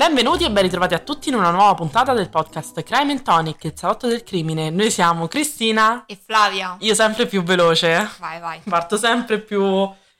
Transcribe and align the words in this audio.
Benvenuti 0.00 0.44
e 0.44 0.50
ben 0.50 0.62
ritrovati 0.62 0.94
a 0.94 0.98
tutti 0.98 1.28
in 1.28 1.34
una 1.34 1.50
nuova 1.50 1.74
puntata 1.74 2.14
del 2.14 2.30
podcast 2.30 2.82
Crime 2.84 3.12
and 3.12 3.20
Tonic, 3.22 3.64
il 3.64 3.72
salotto 3.76 4.06
del 4.06 4.22
crimine. 4.24 4.70
Noi 4.70 4.90
siamo 4.90 5.28
Cristina, 5.28 6.04
E 6.06 6.16
Flavia. 6.16 6.74
io 6.78 6.94
sempre 6.94 7.26
più 7.26 7.42
veloce, 7.42 8.08
Vai, 8.18 8.40
vai. 8.40 8.62
parto 8.66 8.96
sempre 8.96 9.40
più 9.40 9.62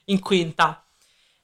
in 0.05 0.21
quinta. 0.21 0.85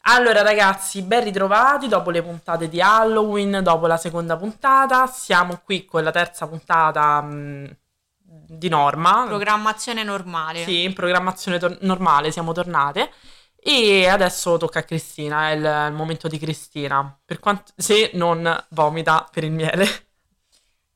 Allora 0.03 0.43
ragazzi, 0.43 1.01
ben 1.01 1.25
ritrovati 1.25 1.89
dopo 1.89 2.11
le 2.11 2.23
puntate 2.23 2.69
di 2.69 2.79
Halloween, 2.79 3.61
dopo 3.63 3.87
la 3.87 3.97
seconda 3.97 4.37
puntata, 4.37 5.07
siamo 5.07 5.63
qui 5.65 5.87
con 5.87 6.03
la 6.03 6.11
terza 6.11 6.47
puntata 6.47 7.23
mh, 7.23 7.75
di 8.19 8.69
norma. 8.69 9.25
Programmazione 9.27 10.03
normale. 10.03 10.63
Sì, 10.65 10.83
in 10.83 10.93
programmazione 10.93 11.59
tor- 11.59 11.79
normale 11.81 12.31
siamo 12.31 12.53
tornate. 12.53 13.11
E 13.69 14.07
adesso 14.07 14.57
tocca 14.59 14.79
a 14.79 14.83
Cristina, 14.85 15.51
è 15.51 15.55
il, 15.55 15.89
il 15.89 15.93
momento 15.93 16.29
di 16.29 16.39
Cristina. 16.39 17.19
Per 17.25 17.41
quanto, 17.41 17.73
se 17.77 18.11
non 18.15 18.65
vomita 18.71 19.29
per 19.31 19.45
il 19.45 19.51
miele. 19.53 19.87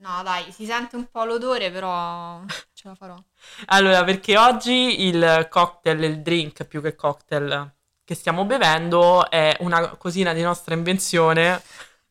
No, 0.01 0.23
dai, 0.23 0.51
si 0.51 0.65
sente 0.65 0.97
un 0.97 1.11
po' 1.11 1.25
l'odore, 1.25 1.71
però 1.71 2.43
ce 2.73 2.89
la 2.89 2.95
farò. 2.95 3.23
Allora, 3.67 4.03
perché 4.03 4.39
oggi 4.39 5.05
il 5.07 5.47
cocktail, 5.51 6.03
il 6.03 6.23
drink 6.23 6.65
più 6.65 6.81
che 6.81 6.95
cocktail 6.95 7.71
che 8.03 8.15
stiamo 8.15 8.47
bevendo 8.47 9.29
è 9.31 9.55
una 9.61 9.97
cosina 9.97 10.33
di 10.33 10.41
nostra 10.43 10.75
invenzione, 10.75 11.63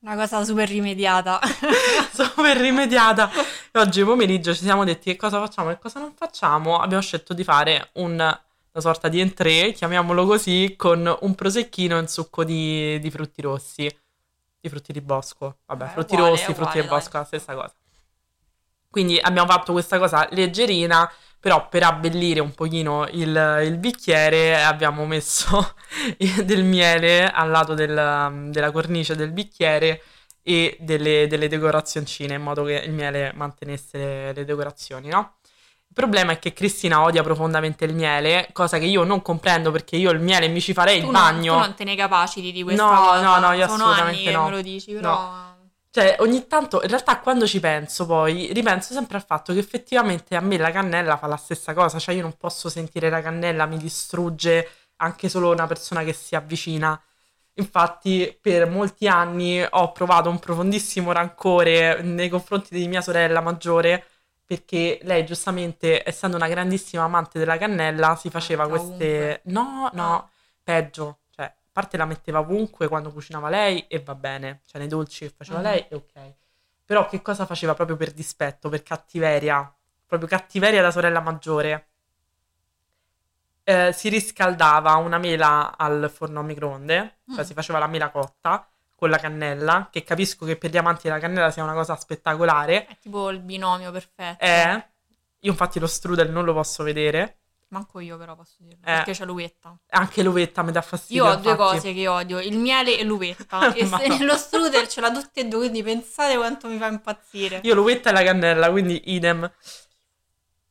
Una 0.01 0.15
cosa 0.15 0.43
super 0.45 0.67
rimediata. 0.69 1.39
super 2.13 2.55
rimediata. 2.57 3.29
E 3.71 3.79
oggi 3.79 4.03
pomeriggio 4.03 4.53
ci 4.53 4.63
siamo 4.63 4.83
detti 4.85 5.11
che 5.11 5.17
cosa 5.17 5.39
facciamo 5.39 5.71
e 5.71 5.79
cosa 5.79 5.99
non 5.99 6.13
facciamo. 6.15 6.79
Abbiamo 6.79 7.01
scelto 7.03 7.33
di 7.33 7.43
fare 7.43 7.89
un, 7.95 8.17
una 8.79 8.81
sorta 8.81 9.09
di 9.09 9.19
entrée, 9.19 9.73
chiamiamolo 9.73 10.25
così, 10.25 10.73
con 10.77 11.17
un 11.21 11.35
prosecchino 11.35 11.97
in 11.99 12.07
succo 12.07 12.43
di, 12.43 12.99
di 12.99 13.11
frutti 13.11 13.41
rossi. 13.41 13.89
Di 14.61 14.69
frutti 14.69 14.91
di 14.91 15.01
bosco. 15.01 15.59
Vabbè, 15.67 15.85
Beh, 15.85 15.91
frutti 15.91 16.13
uguale, 16.15 16.31
rossi, 16.31 16.51
uguale, 16.51 16.55
frutti 16.55 16.81
di 16.81 16.87
bosco, 16.87 17.17
la 17.17 17.23
stessa 17.23 17.53
cosa. 17.53 17.73
Quindi 18.89 19.19
abbiamo 19.19 19.47
fatto 19.49 19.71
questa 19.71 19.99
cosa 19.99 20.27
leggerina, 20.31 21.09
però 21.39 21.67
per 21.69 21.83
abbellire 21.83 22.39
un 22.39 22.53
pochino 22.53 23.07
il, 23.07 23.61
il 23.63 23.77
bicchiere 23.77 24.61
abbiamo 24.63 25.05
messo 25.05 25.75
del 26.43 26.63
miele 26.63 27.29
al 27.29 27.49
lato 27.49 27.73
del- 27.75 28.49
della 28.51 28.71
cornice 28.71 29.15
del 29.15 29.31
bicchiere 29.31 30.01
e 30.41 30.75
delle, 30.79 31.27
delle 31.27 31.47
decorazioncine 31.47 32.33
in 32.35 32.41
modo 32.41 32.63
che 32.63 32.73
il 32.85 32.91
miele 32.91 33.31
mantenesse 33.35 33.97
le, 33.97 34.33
le 34.33 34.45
decorazioni, 34.45 35.09
no? 35.09 35.38
Il 35.99 36.05
problema 36.05 36.31
è 36.31 36.39
che 36.39 36.53
Cristina 36.53 37.01
odia 37.03 37.21
profondamente 37.23 37.83
il 37.83 37.93
miele, 37.93 38.47
cosa 38.53 38.77
che 38.77 38.85
io 38.85 39.03
non 39.03 39.21
comprendo 39.21 39.69
perché 39.69 39.97
io 39.97 40.11
il 40.11 40.21
miele 40.21 40.47
mi 40.47 40.61
ci 40.61 40.71
farei 40.71 40.99
tu, 41.01 41.07
il 41.07 41.11
non, 41.11 41.21
bagno. 41.21 41.53
tu 41.55 41.59
non 41.59 41.75
te 41.75 41.83
ne 41.83 41.95
capaciti 41.97 42.53
di 42.53 42.63
questa 42.63 42.83
No, 42.83 42.89
cosa. 42.89 43.21
no, 43.21 43.39
no, 43.39 43.51
io 43.53 43.67
Sono 43.67 43.83
assolutamente 43.85 44.31
no. 44.31 44.43
me 44.45 44.49
lo 44.51 44.61
dici, 44.61 44.93
però... 44.93 45.57
Cioè, 45.91 46.17
ogni 46.19 46.45
tanto, 46.47 46.81
in 46.83 46.87
realtà, 46.87 47.19
quando 47.19 47.47
ci 47.47 47.59
penso, 47.59 48.05
poi 48.05 48.53
ripenso 48.53 48.93
sempre 48.93 49.17
al 49.17 49.25
fatto 49.25 49.53
che 49.53 49.59
effettivamente 49.59 50.35
a 50.35 50.39
me 50.39 50.57
la 50.57 50.71
cannella 50.71 51.17
fa 51.17 51.25
la 51.27 51.35
stessa 51.35 51.73
cosa. 51.73 51.97
Cioè, 51.99 52.13
io 52.15 52.21
non 52.21 52.37
posso 52.37 52.69
sentire 52.69 53.09
la 53.09 53.21
cannella, 53.21 53.65
mi 53.65 53.77
distrugge 53.77 54.69
anche 54.97 55.29
solo 55.29 55.51
una 55.51 55.65
persona 55.67 56.03
che 56.03 56.13
si 56.13 56.35
avvicina. 56.35 56.99
Infatti, 57.55 58.37
per 58.39 58.69
molti 58.69 59.07
anni 59.07 59.65
ho 59.69 59.91
provato 59.91 60.29
un 60.29 60.39
profondissimo 60.39 61.11
rancore 61.11 62.01
nei 62.03 62.29
confronti 62.29 62.75
di 62.75 62.87
mia 62.87 63.01
sorella 63.01 63.41
maggiore. 63.41 64.05
Perché 64.49 64.97
lei, 65.03 65.27
giustamente, 65.27 66.01
essendo 66.03 66.35
una 66.35 66.47
grandissima 66.47 67.03
amante 67.03 67.37
della 67.37 67.55
cannella, 67.59 68.15
si 68.15 68.31
faceva 68.31 68.65
Metta 68.65 68.77
queste. 68.83 69.41
No, 69.43 69.91
no, 69.93 70.13
Ah. 70.15 70.29
peggio. 70.63 71.19
Cioè, 71.29 71.45
a 71.45 71.53
parte 71.71 71.97
la 71.97 72.05
metteva 72.05 72.39
ovunque 72.39 72.87
quando 72.87 73.11
cucinava 73.11 73.47
lei 73.49 73.85
e 73.87 73.99
va 73.99 74.15
bene. 74.15 74.61
Cioè, 74.65 74.79
nei 74.79 74.87
dolci 74.87 75.27
che 75.27 75.33
faceva 75.37 75.59
Mhm. 75.59 75.63
lei 75.65 75.85
e 75.87 75.95
ok. 75.95 76.33
Però 76.83 77.05
che 77.07 77.21
cosa 77.21 77.45
faceva 77.45 77.75
proprio 77.75 77.95
per 77.95 78.11
dispetto, 78.11 78.69
per 78.69 78.81
cattiveria? 78.81 79.71
Proprio 80.07 80.27
cattiveria 80.27 80.81
da 80.81 80.89
sorella 80.89 81.19
maggiore. 81.19 81.89
Eh, 83.63 83.91
si 83.93 84.09
riscaldava 84.09 84.95
una 84.95 85.19
mela 85.19 85.77
al 85.77 86.09
forno 86.11 86.39
a 86.39 86.43
microonde, 86.43 87.19
cioè 87.29 87.43
Mm. 87.43 87.45
si 87.47 87.53
faceva 87.53 87.77
la 87.77 87.85
mela 87.85 88.09
cotta 88.09 88.67
con 88.99 89.09
la 89.09 89.17
cannella, 89.17 89.87
che 89.89 90.03
capisco 90.03 90.45
che 90.45 90.57
per 90.57 90.69
gli 90.69 90.77
amanti 90.77 91.03
della 91.07 91.19
cannella 91.19 91.49
sia 91.49 91.63
una 91.63 91.73
cosa 91.73 91.95
spettacolare. 91.95 92.85
È 92.85 92.97
tipo 92.99 93.29
il 93.29 93.39
binomio 93.39 93.91
perfetto. 93.91 94.43
Eh, 94.43 94.85
io 95.39 95.51
infatti 95.51 95.79
lo 95.79 95.87
strudel 95.87 96.29
non 96.29 96.43
lo 96.43 96.53
posso 96.53 96.83
vedere, 96.83 97.39
Manco 97.69 97.99
io 97.99 98.17
però 98.17 98.35
posso 98.35 98.55
dirlo, 98.59 98.79
Eh. 98.81 98.93
perché 98.95 99.11
c'è 99.11 99.25
l'uvetta. 99.25 99.77
anche 99.91 100.23
l'uvetta 100.23 100.63
mi 100.63 100.71
dà 100.71 100.81
fastidio. 100.81 101.23
Io 101.23 101.29
ho 101.29 101.35
due 101.35 101.51
infatti. 101.51 101.75
cose 101.75 101.93
che 101.93 102.07
odio, 102.07 102.39
il 102.39 102.57
miele 102.57 102.97
e 102.97 103.03
l'uvetta. 103.03 103.71
e 103.75 103.85
se 103.85 104.23
lo 104.23 104.35
strudel 104.37 104.87
ce 104.87 105.01
l'ha 105.01 105.11
tutte 105.11 105.41
e 105.41 105.45
due, 105.47 105.59
quindi 105.59 105.83
pensate 105.83 106.35
quanto 106.35 106.67
mi 106.67 106.79
fa 106.79 106.87
impazzire. 106.87 107.59
Io 107.63 107.75
l'uvetta 107.75 108.09
e 108.09 108.13
la 108.13 108.23
cannella, 108.23 108.71
quindi 108.71 109.13
idem. 109.13 109.49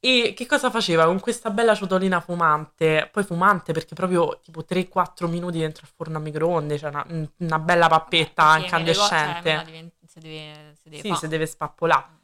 E 0.00 0.32
che 0.36 0.46
cosa 0.46 0.70
faceva 0.70 1.06
con 1.06 1.18
questa 1.18 1.50
bella 1.50 1.74
ciotolina 1.74 2.20
fumante? 2.20 3.08
Poi 3.12 3.24
fumante 3.24 3.72
perché 3.72 3.94
proprio 3.94 4.40
tipo 4.42 4.64
3-4 4.64 5.26
minuti 5.28 5.58
dentro 5.58 5.84
il 5.84 5.92
forno 5.94 6.18
a 6.18 6.20
microonde, 6.20 6.78
cioè 6.78 6.90
una, 6.90 7.04
una 7.38 7.58
bella 7.58 7.88
pappetta 7.88 8.44
co- 8.44 8.50
cioè, 8.50 8.60
incandescente. 8.60 9.50
me 9.50 9.56
la 9.56 9.62
diven- 9.64 9.92
se 10.06 10.20
deve, 10.20 10.74
se 10.82 10.88
deve 10.90 11.02
Sì, 11.02 11.08
fa. 11.08 11.14
se 11.16 11.28
deve 11.28 11.46
spappolare. 11.46 12.16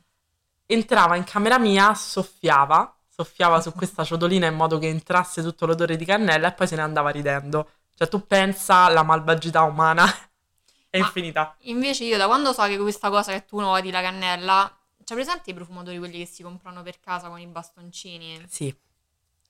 Entrava 0.67 1.17
in 1.17 1.25
camera 1.25 1.59
mia, 1.59 1.95
soffiava, 1.95 2.97
soffiava 3.09 3.61
su 3.61 3.73
questa 3.73 4.05
ciotolina 4.05 4.47
in 4.47 4.55
modo 4.55 4.79
che 4.79 4.89
entrasse 4.89 5.43
tutto 5.43 5.67
l'odore 5.67 5.97
di 5.97 6.05
cannella 6.05 6.49
e 6.49 6.53
poi 6.53 6.67
se 6.69 6.77
ne 6.77 6.83
andava 6.83 7.11
ridendo. 7.11 7.69
Cioè 7.95 8.09
tu 8.09 8.27
pensa 8.27 8.84
alla 8.84 9.03
malvagità 9.03 9.63
umana 9.63 10.05
è 10.91 10.99
Ma- 10.99 11.07
infinita. 11.07 11.57
Invece 11.63 12.05
io 12.05 12.17
da 12.17 12.27
quando 12.27 12.53
so 12.53 12.63
che 12.65 12.79
questa 12.79 13.11
cosa 13.11 13.33
che 13.33 13.45
tu 13.45 13.59
odi 13.61 13.91
la 13.91 14.01
cannella, 14.01 14.71
c'è 15.04 15.15
presente 15.15 15.50
i 15.50 15.54
profumatori 15.54 15.98
quelli 15.98 16.19
che 16.19 16.26
si 16.26 16.42
comprano 16.42 16.82
per 16.82 17.00
casa 17.00 17.28
con 17.28 17.38
i 17.41 17.47
bastoncini? 17.47 18.44
Sì, 18.47 18.75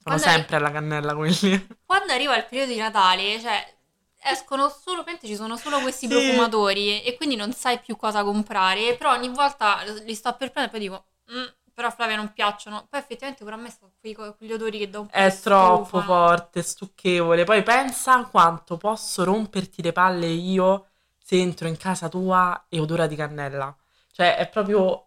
sono 0.02 0.16
Quando 0.16 0.24
sempre 0.24 0.56
alla 0.56 0.70
cannella 0.70 1.14
quelli. 1.14 1.66
Quando 1.86 2.12
arriva 2.12 2.36
il 2.36 2.44
periodo 2.46 2.72
di 2.72 2.78
Natale, 2.78 3.40
cioè 3.40 3.76
escono 4.22 4.68
solo, 4.68 5.02
praticamente 5.02 5.26
ci 5.26 5.36
sono 5.36 5.56
solo 5.56 5.80
questi 5.80 6.08
Sì. 6.08 6.08
profumatori 6.08 7.02
e 7.02 7.14
quindi 7.16 7.36
non 7.36 7.52
sai 7.52 7.78
più 7.80 7.96
cosa 7.96 8.24
comprare, 8.24 8.96
però 8.96 9.12
ogni 9.12 9.28
volta 9.28 9.82
li 9.82 10.14
sto 10.14 10.34
per 10.36 10.50
prendere 10.50 10.66
e 10.66 10.70
poi 10.70 10.80
dico, 10.80 11.06
"Mm, 11.32 11.46
però 11.74 11.88
a 11.88 11.90
Flavia 11.90 12.16
non 12.16 12.32
piacciono. 12.32 12.86
Poi 12.88 13.00
effettivamente 13.00 13.44
pure 13.44 13.56
a 13.56 13.58
me 13.58 13.70
sono 13.70 13.92
quei, 14.00 14.14
quegli 14.14 14.52
odori 14.52 14.78
che 14.78 14.88
da 14.90 15.00
un 15.00 15.10
po' 15.14 15.26
È 15.26 15.38
troppo 15.40 16.00
stufano. 16.00 16.02
forte, 16.02 16.62
stucchevole. 16.62 17.44
Poi 17.44 17.62
pensa 17.62 18.24
quanto 18.26 18.76
posso 18.76 19.22
romperti 19.24 19.80
le 19.82 19.92
palle 19.92 20.26
io 20.26 20.88
se 21.18 21.36
entro 21.40 21.68
in 21.68 21.76
casa 21.76 22.08
tua 22.08 22.66
e 22.68 22.80
odora 22.80 23.06
di 23.06 23.14
cannella. 23.16 23.74
Cioè, 24.10 24.36
è 24.36 24.48
proprio 24.48 25.06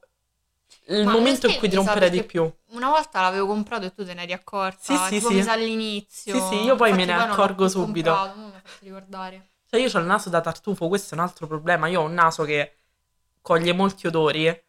il 0.89 1.03
Ma 1.03 1.11
momento 1.11 1.47
in 1.47 1.57
cui 1.57 1.69
ti 1.69 1.75
romperei 1.75 2.09
di 2.09 2.23
più. 2.23 2.49
Una 2.69 2.89
volta 2.89 3.21
l'avevo 3.21 3.47
comprato 3.47 3.85
e 3.85 3.93
tu 3.93 4.05
te 4.05 4.13
ne 4.13 4.23
eri 4.23 4.33
accorta, 4.33 4.79
Sì, 4.81 5.19
sì, 5.19 5.25
sì. 5.25 5.33
mi 5.33 5.43
sa 5.43 5.53
all'inizio. 5.53 6.33
Sì, 6.39 6.41
sì, 6.47 6.63
io 6.63 6.75
poi 6.75 6.93
me 6.93 7.01
Infatti 7.01 7.11
ne 7.11 7.17
non 7.17 7.27
l'ho 7.27 7.33
accorgo 7.33 7.69
subito. 7.69 8.09
comprato, 8.11 8.39
mo 8.39 8.45
mi 8.47 8.51
fatto 8.51 8.69
ricordare. 8.79 9.49
Cioè, 9.69 9.79
io 9.81 9.89
ho 9.93 9.99
il 9.99 10.05
naso 10.05 10.29
da 10.29 10.39
tartufo, 10.41 10.87
questo 10.87 11.13
è 11.15 11.17
un 11.17 11.23
altro 11.23 11.45
problema. 11.47 11.87
Io 11.87 12.01
ho 12.01 12.05
un 12.05 12.13
naso 12.13 12.43
che 12.43 12.75
coglie 13.41 13.73
molti 13.73 14.07
odori 14.07 14.63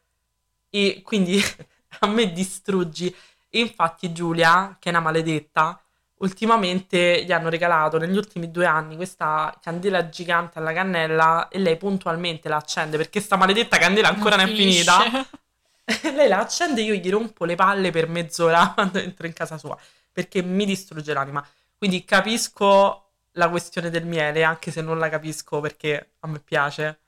e 0.71 1.03
quindi 1.05 1.41
a 2.01 2.07
me 2.07 2.33
distruggi. 2.33 3.15
E 3.51 3.61
infatti 3.61 4.13
Giulia, 4.13 4.77
che 4.79 4.89
è 4.89 4.93
una 4.93 5.01
maledetta, 5.01 5.81
ultimamente 6.17 7.25
gli 7.25 7.33
hanno 7.33 7.49
regalato 7.49 7.97
negli 7.99 8.17
ultimi 8.17 8.51
due 8.51 8.67
anni 8.67 8.97
questa 8.97 9.57
candela 9.63 10.09
gigante 10.09 10.59
alla 10.59 10.73
cannella 10.73 11.49
e 11.49 11.59
lei 11.61 11.77
puntualmente 11.77 12.49
la 12.49 12.57
accende 12.57 12.97
perché 12.97 13.21
sta 13.21 13.37
maledetta 13.37 13.79
candela 13.79 14.09
ancora 14.09 14.37
non, 14.37 14.47
è 14.47 14.49
finisce. 14.49 14.91
finita. 14.93 15.27
lei 16.15 16.29
la 16.29 16.39
accende 16.39 16.83
io 16.83 16.95
gli 16.95 17.11
rompo 17.11 17.45
le 17.45 17.55
palle 17.55 17.91
per 17.91 18.09
mezz'ora 18.09 18.73
quando 18.75 18.99
entro 18.99 19.27
in 19.27 19.33
casa 19.33 19.57
sua 19.59 19.79
perché 20.19 20.43
mi 20.43 20.65
distrugge 20.65 21.13
l'anima. 21.13 21.47
Quindi 21.77 22.05
capisco 22.05 23.11
la 23.33 23.49
questione 23.49 23.89
del 23.89 24.05
miele, 24.05 24.43
anche 24.43 24.73
se 24.73 24.81
non 24.81 24.99
la 24.99 25.09
capisco 25.09 25.61
perché 25.61 26.15
a 26.19 26.27
me 26.27 26.41
piace. 26.41 26.99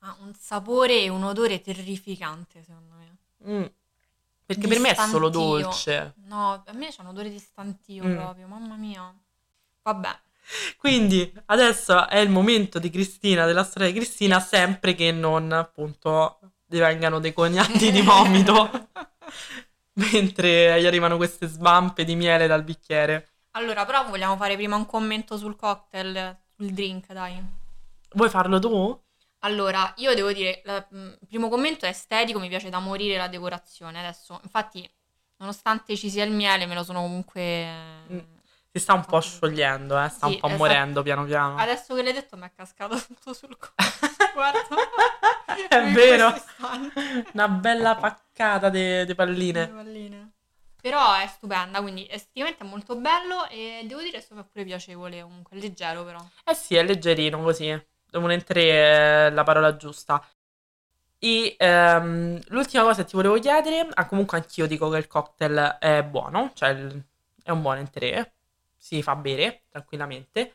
Ha 0.00 0.16
un 0.20 0.34
sapore 0.38 1.00
e 1.00 1.08
un 1.08 1.24
odore 1.24 1.62
terrificante, 1.62 2.62
secondo 2.62 2.94
me. 2.96 3.16
Mm. 3.50 3.66
Perché 4.44 4.68
per 4.68 4.78
me 4.78 4.90
è 4.90 4.94
solo 4.94 5.30
dolce. 5.30 6.12
No, 6.24 6.62
a 6.66 6.72
me 6.72 6.88
c'è 6.88 7.00
un 7.00 7.06
odore 7.06 7.30
di 7.30 7.38
stantio 7.38 8.04
Mm. 8.04 8.16
proprio, 8.16 8.46
mamma 8.46 8.74
mia. 8.74 9.10
Vabbè, 9.82 10.18
Quindi 10.76 11.32
adesso 11.46 12.08
è 12.08 12.18
il 12.18 12.28
momento 12.28 12.78
di 12.78 12.90
Cristina, 12.90 13.46
della 13.46 13.64
storia 13.64 13.88
di 13.90 13.98
Cristina, 13.98 14.38
sempre 14.38 14.94
che 14.94 15.12
non 15.12 15.52
appunto 15.52 16.40
divengano 16.70 17.18
dei 17.18 17.32
cognati 17.32 17.90
di 17.90 18.00
vomito 18.00 18.88
mentre 19.94 20.80
gli 20.80 20.86
arrivano 20.86 21.16
queste 21.16 21.46
svampe 21.46 22.04
di 22.04 22.14
miele 22.14 22.46
dal 22.46 22.62
bicchiere. 22.62 23.28
allora 23.52 23.84
però 23.84 24.08
vogliamo 24.08 24.36
fare 24.36 24.54
prima 24.54 24.76
un 24.76 24.86
commento 24.86 25.36
sul 25.36 25.56
cocktail, 25.56 26.38
sul 26.54 26.70
drink, 26.70 27.12
dai. 27.12 27.42
Vuoi 28.12 28.28
farlo 28.30 28.58
tu? 28.58 28.98
Allora, 29.40 29.92
io 29.96 30.14
devo 30.14 30.32
dire, 30.32 30.62
mh, 30.64 30.98
il 31.20 31.26
primo 31.26 31.48
commento 31.48 31.86
è 31.86 31.88
estetico, 31.88 32.38
mi 32.38 32.48
piace 32.48 32.68
da 32.68 32.78
morire 32.78 33.16
la 33.16 33.28
decorazione. 33.28 33.98
Adesso, 33.98 34.38
infatti, 34.42 34.88
nonostante 35.38 35.96
ci 35.96 36.10
sia 36.10 36.24
il 36.24 36.32
miele, 36.32 36.66
me 36.66 36.74
lo 36.74 36.84
sono 36.84 37.00
comunque... 37.00 37.66
Mm. 38.12 38.18
Si 38.72 38.78
sta 38.78 38.92
un 38.94 39.04
po' 39.04 39.18
sciogliendo, 39.20 40.00
eh? 40.00 40.08
sta 40.08 40.26
Sì, 40.28 40.34
un 40.34 40.38
po' 40.40 40.46
esatto. 40.46 40.62
morendo 40.62 41.02
piano 41.02 41.24
piano. 41.24 41.56
Adesso 41.56 41.94
che 41.94 42.02
l'hai 42.02 42.12
detto 42.12 42.36
mi 42.36 42.44
è 42.46 42.52
cascato 42.54 42.96
tutto 43.04 43.32
sul 43.32 43.56
collo. 43.56 43.74
Guarda. 44.34 44.60
È 45.68 45.82
vero. 45.92 46.32
Una 47.32 47.48
bella 47.48 47.96
paccata 47.96 48.68
di 48.68 49.12
palline. 49.14 49.68
palline. 49.68 50.30
Però 50.80 51.14
è 51.14 51.26
stupenda, 51.26 51.82
quindi 51.82 52.06
esteticamente 52.08 52.64
è 52.64 52.66
molto 52.66 52.96
bello 52.96 53.46
e 53.48 53.82
devo 53.84 54.00
dire 54.00 54.18
che 54.18 54.26
è 54.26 54.44
pure 54.44 54.64
piacevole, 54.64 55.22
comunque, 55.22 55.56
è 55.56 55.60
leggero 55.60 56.04
però. 56.04 56.18
Eh 56.44 56.54
sì, 56.54 56.74
è 56.74 56.82
leggerino 56.82 57.42
così. 57.42 57.68
Un 58.12 58.32
in 58.32 58.42
tre 58.44 59.26
è 59.26 59.30
la 59.30 59.42
parola 59.42 59.76
giusta. 59.76 60.24
E 61.18 61.54
ehm, 61.58 62.40
l'ultima 62.48 62.82
cosa 62.82 63.02
che 63.02 63.10
ti 63.10 63.16
volevo 63.16 63.38
chiedere, 63.38 63.86
ah, 63.92 64.06
comunque 64.06 64.38
anch'io 64.38 64.66
dico 64.66 64.88
che 64.88 64.96
il 64.96 65.06
cocktail 65.06 65.76
è 65.78 66.02
buono, 66.02 66.50
cioè 66.54 66.74
è 67.42 67.50
un 67.50 67.60
buon 67.60 67.78
in 67.78 67.90
tre, 67.90 68.32
si 68.76 69.02
fa 69.02 69.14
bere 69.16 69.64
tranquillamente. 69.68 70.54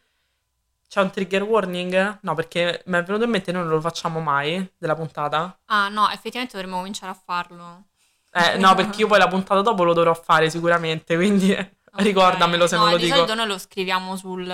C'è 0.88 1.02
un 1.02 1.12
trigger 1.12 1.44
warning? 1.44 2.20
No, 2.22 2.34
perché 2.36 2.84
mi 2.86 2.98
è 2.98 3.04
venuto 3.04 3.26
in 3.26 3.30
mente 3.32 3.52
noi 3.52 3.64
non 3.64 3.72
lo 3.72 3.82
facciamo 3.82 4.20
mai 4.22 4.72
della 4.78 4.96
puntata. 4.96 5.58
Ah 5.68 5.90
no, 5.90 6.10
effettivamente 6.10 6.56
dovremmo 6.56 6.78
cominciare 6.78 7.12
a 7.12 7.16
farlo. 7.16 7.84
Eh, 8.32 8.58
no, 8.58 8.76
perché 8.76 9.02
io 9.02 9.08
poi 9.08 9.18
la 9.18 9.28
puntata 9.28 9.62
dopo 9.62 9.84
lo 9.84 9.94
dovrò 9.94 10.14
fare 10.14 10.50
sicuramente, 10.50 11.16
quindi 11.16 11.52
Ok. 11.52 11.68
ricordamelo 12.04 12.68
se 12.68 12.76
No, 12.76 12.84
non 12.84 12.92
lo 12.92 12.98
di 12.98 13.04
dico. 13.04 13.16
solito 13.16 13.36
noi 13.36 13.48
lo 13.48 13.58
scriviamo 13.58 14.16
sul... 14.18 14.46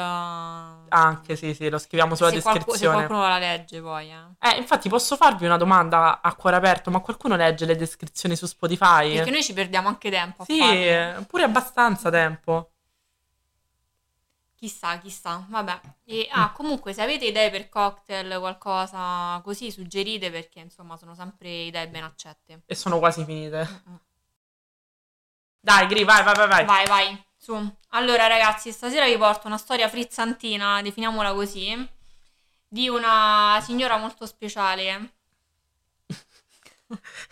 Anche 0.93 1.35
sì, 1.35 1.53
sì, 1.53 1.69
lo 1.69 1.77
scriviamo 1.77 2.15
sulla 2.15 2.29
se, 2.29 2.41
qualcu- 2.41 2.63
se 2.65 2.71
descrizione. 2.71 2.95
qualcuno 3.07 3.27
la 3.27 3.37
legge 3.39 3.81
poi, 3.81 4.11
eh. 4.11 4.15
Eh, 4.43 4.57
infatti 4.57 4.89
posso 4.89 5.15
farvi 5.15 5.45
una 5.45 5.57
domanda 5.57 6.19
a 6.21 6.35
cuore 6.35 6.57
aperto, 6.57 6.91
ma 6.91 6.99
qualcuno 6.99 7.35
legge 7.35 7.65
le 7.65 7.75
descrizioni 7.75 8.35
su 8.35 8.45
Spotify? 8.45 9.13
Perché 9.15 9.31
noi 9.31 9.43
ci 9.43 9.53
perdiamo 9.53 9.87
anche 9.87 10.09
tempo 10.09 10.41
a 10.41 10.45
Sì, 10.45 10.61
pure 11.27 11.43
abbastanza 11.43 12.09
tempo. 12.09 12.71
Chissà, 14.61 14.99
chissà, 14.99 15.43
vabbè. 15.49 15.81
E, 16.05 16.27
ah, 16.31 16.51
comunque, 16.51 16.93
se 16.93 17.01
avete 17.01 17.25
idee 17.25 17.49
per 17.49 17.67
cocktail, 17.67 18.37
qualcosa 18.39 19.41
così, 19.43 19.71
suggerite 19.71 20.29
perché, 20.29 20.59
insomma, 20.59 20.97
sono 20.97 21.15
sempre 21.15 21.49
idee 21.63 21.89
ben 21.89 22.03
accette. 22.03 22.61
E 22.65 22.75
sono 22.75 22.99
quasi 22.99 23.25
finite. 23.25 23.67
Mm-mm. 23.67 23.99
Dai, 25.59 25.87
Gri, 25.87 26.03
vai, 26.03 26.23
vai, 26.23 26.35
vai, 26.35 26.47
vai. 26.47 26.65
Vai, 26.65 26.87
vai, 26.87 27.25
su. 27.37 27.53
Allora, 27.89 28.27
ragazzi, 28.27 28.71
stasera 28.71 29.05
vi 29.05 29.17
porto 29.17 29.47
una 29.47 29.57
storia 29.57 29.89
frizzantina, 29.89 30.81
definiamola 30.81 31.33
così, 31.33 31.87
di 32.67 32.87
una 32.89 33.59
signora 33.63 33.97
molto 33.97 34.25
speciale. 34.25 35.13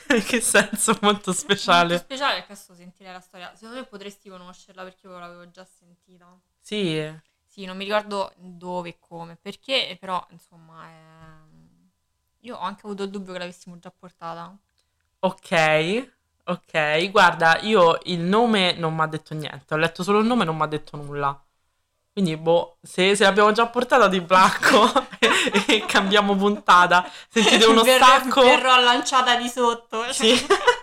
In 0.09 0.23
che 0.25 0.41
senso 0.41 0.97
molto 1.01 1.31
Molto 1.33 1.33
speciale? 1.33 1.97
speciale 1.97 2.35
perché 2.39 2.53
adesso 2.53 2.73
sentire 2.75 3.11
la 3.11 3.19
storia. 3.19 3.53
Secondo 3.55 3.79
me 3.79 3.85
potresti 3.85 4.29
conoscerla 4.29 4.83
perché 4.83 5.07
io 5.07 5.17
l'avevo 5.19 5.49
già 5.51 5.65
sentita. 5.65 6.39
Sì, 6.69 7.01
Sì, 7.45 7.65
non 7.65 7.75
mi 7.75 7.83
ricordo 7.83 8.31
dove 8.37 8.89
e 8.89 8.97
come, 8.99 9.35
perché, 9.35 9.97
però, 9.99 10.25
insomma, 10.29 10.87
è- 10.87 11.39
io 12.41 12.55
ho 12.55 12.59
anche 12.61 12.85
avuto 12.85 13.03
il 13.03 13.09
dubbio 13.09 13.33
che 13.33 13.39
l'avessimo 13.39 13.77
già 13.79 13.91
portata. 13.91 14.55
ok, 15.21 16.11
ok. 16.45 17.09
Guarda, 17.11 17.59
io 17.61 17.97
il 18.03 18.19
nome 18.19 18.73
non 18.73 18.93
mi 18.95 19.01
ha 19.01 19.07
detto 19.07 19.33
niente. 19.33 19.73
Ho 19.73 19.77
letto 19.77 20.03
solo 20.03 20.19
il 20.19 20.25
nome 20.25 20.43
e 20.43 20.45
non 20.45 20.55
mi 20.55 20.63
ha 20.63 20.67
detto 20.67 20.97
nulla. 20.97 21.39
Quindi, 22.11 22.37
boh, 22.37 22.77
se, 22.81 23.15
se 23.15 23.23
l'abbiamo 23.23 23.51
già 23.51 23.67
portata 23.67 24.07
di 24.07 24.21
blacco 24.21 24.85
e, 25.19 25.29
e 25.75 25.85
cambiamo 25.85 26.35
puntata. 26.35 27.09
Sentite 27.29 27.65
uno 27.65 27.83
Verrò- 27.83 28.05
stacco. 28.05 28.41
Verrò 28.41 28.79
lanciata 28.81 29.35
di 29.37 29.47
sotto. 29.49 30.11
Sì. 30.13 30.33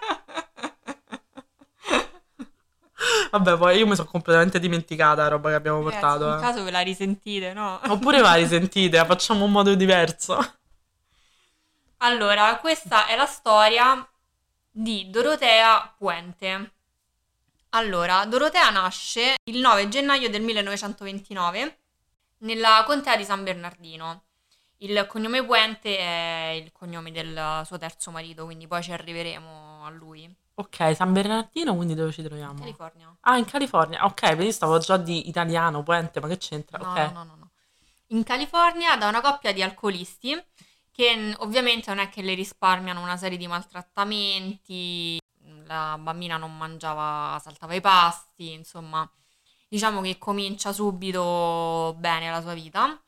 Vabbè, 3.30 3.56
poi 3.56 3.78
io 3.78 3.86
mi 3.86 3.94
sono 3.94 4.08
completamente 4.08 4.58
dimenticata 4.58 5.22
la 5.22 5.28
roba 5.28 5.50
che 5.50 5.54
abbiamo 5.56 5.78
Ragazzi, 5.82 6.00
portato. 6.00 6.28
in 6.28 6.36
eh. 6.36 6.40
caso 6.40 6.64
ve 6.64 6.70
la 6.70 6.80
risentite, 6.80 7.52
no? 7.52 7.80
Oppure 7.88 8.20
va 8.20 8.34
risentite, 8.34 8.96
la 8.96 9.04
facciamo 9.04 9.44
in 9.44 9.50
modo 9.50 9.74
diverso. 9.74 10.54
Allora, 11.98 12.56
questa 12.58 13.06
è 13.06 13.16
la 13.16 13.26
storia 13.26 14.06
di 14.70 15.08
Dorotea 15.10 15.94
Puente. 15.96 16.72
Allora, 17.70 18.24
Dorotea 18.26 18.70
nasce 18.70 19.36
il 19.44 19.58
9 19.58 19.88
gennaio 19.88 20.28
del 20.28 20.42
1929 20.42 21.78
nella 22.38 22.84
contea 22.86 23.16
di 23.16 23.24
San 23.24 23.42
Bernardino. 23.42 24.25
Il 24.78 25.06
cognome 25.06 25.44
Puente 25.44 25.96
è 25.96 26.60
il 26.62 26.70
cognome 26.72 27.10
del 27.10 27.62
suo 27.64 27.78
terzo 27.78 28.10
marito, 28.10 28.44
quindi 28.44 28.66
poi 28.66 28.82
ci 28.82 28.92
arriveremo 28.92 29.84
a 29.84 29.90
lui. 29.90 30.30
Ok, 30.58 30.94
San 30.94 31.12
Bernardino, 31.12 31.74
quindi 31.74 31.94
dove 31.94 32.12
ci 32.12 32.22
troviamo? 32.22 32.58
California. 32.58 33.14
Ah, 33.20 33.36
in 33.36 33.44
California. 33.44 34.04
Ok, 34.04 34.20
perché 34.20 34.44
io 34.44 34.52
stavo 34.52 34.78
già 34.78 34.96
di 34.96 35.28
italiano, 35.28 35.82
puente, 35.82 36.20
ma 36.20 36.28
che 36.28 36.38
c'entra? 36.38 36.78
No, 36.78 36.90
ok. 36.90 36.96
no, 36.96 37.10
no, 37.10 37.24
no, 37.24 37.36
no. 37.36 37.50
In 38.08 38.22
California 38.22 38.96
da 38.96 39.08
una 39.08 39.20
coppia 39.20 39.52
di 39.52 39.62
alcolisti 39.62 40.40
che 40.90 41.34
ovviamente 41.38 41.90
non 41.90 42.02
è 42.02 42.08
che 42.08 42.22
le 42.22 42.34
risparmiano 42.34 43.02
una 43.02 43.16
serie 43.16 43.36
di 43.36 43.46
maltrattamenti, 43.46 45.18
la 45.66 45.98
bambina 45.98 46.36
non 46.38 46.56
mangiava, 46.56 47.38
saltava 47.42 47.74
i 47.74 47.80
pasti, 47.80 48.52
insomma, 48.52 49.08
diciamo 49.68 50.00
che 50.00 50.16
comincia 50.18 50.72
subito 50.72 51.94
bene 51.98 52.30
la 52.30 52.40
sua 52.40 52.54
vita, 52.54 52.98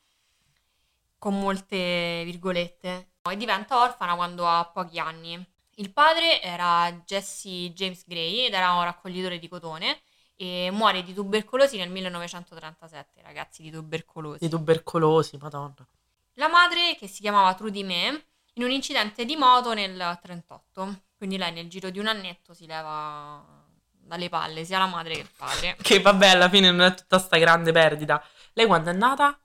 con 1.19 1.39
molte 1.39 2.23
virgolette, 2.25 3.11
e 3.31 3.37
diventa 3.37 3.83
orfana 3.83 4.15
quando 4.15 4.47
ha 4.47 4.65
pochi 4.73 4.99
anni. 4.99 5.45
Il 5.75 5.93
padre 5.93 6.41
era 6.43 6.91
Jesse 7.05 7.73
James 7.73 8.05
Gray 8.07 8.47
ed 8.47 8.55
era 8.55 8.73
un 8.73 8.85
raccoglitore 8.85 9.39
di 9.39 9.49
cotone 9.49 10.01
e 10.35 10.71
muore 10.73 11.03
di 11.03 11.13
tubercolosi 11.15 11.77
nel 11.77 11.91
1937, 11.91 13.23
ragazzi, 13.23 13.63
di 13.63 13.71
tubercolosi. 13.71 14.39
Di 14.41 14.49
tubercolosi, 14.49 15.37
madonna. 15.37 15.87
La 16.35 16.49
madre, 16.49 16.97
che 16.97 17.09
si 17.09 17.21
chiamava 17.21 17.55
Trudy 17.55 17.83
May, 17.83 18.25
in 18.55 18.63
un 18.63 18.71
incidente 18.71 19.25
di 19.25 19.37
moto 19.37 19.75
nel 19.75 20.19
38. 20.21 21.03
Quindi 21.17 21.37
lei 21.37 21.53
nel 21.53 21.69
giro 21.69 21.91
di 21.91 21.99
un 21.99 22.07
annetto 22.07 22.55
si 22.55 22.67
leva 22.67 23.45
dalle 23.91 24.29
palle 24.29 24.65
sia 24.65 24.79
la 24.79 24.87
madre 24.87 25.15
che 25.15 25.21
il 25.21 25.31
padre. 25.37 25.77
Che 25.83 26.01
vabbè, 26.01 26.29
alla 26.29 26.49
fine 26.49 26.71
non 26.71 26.81
è 26.83 26.95
tutta 26.95 27.19
sta 27.19 27.37
grande 27.39 27.73
perdita. 27.73 28.25
Lei 28.53 28.67
quando 28.67 28.91
è 28.91 28.93
nata? 28.93 29.39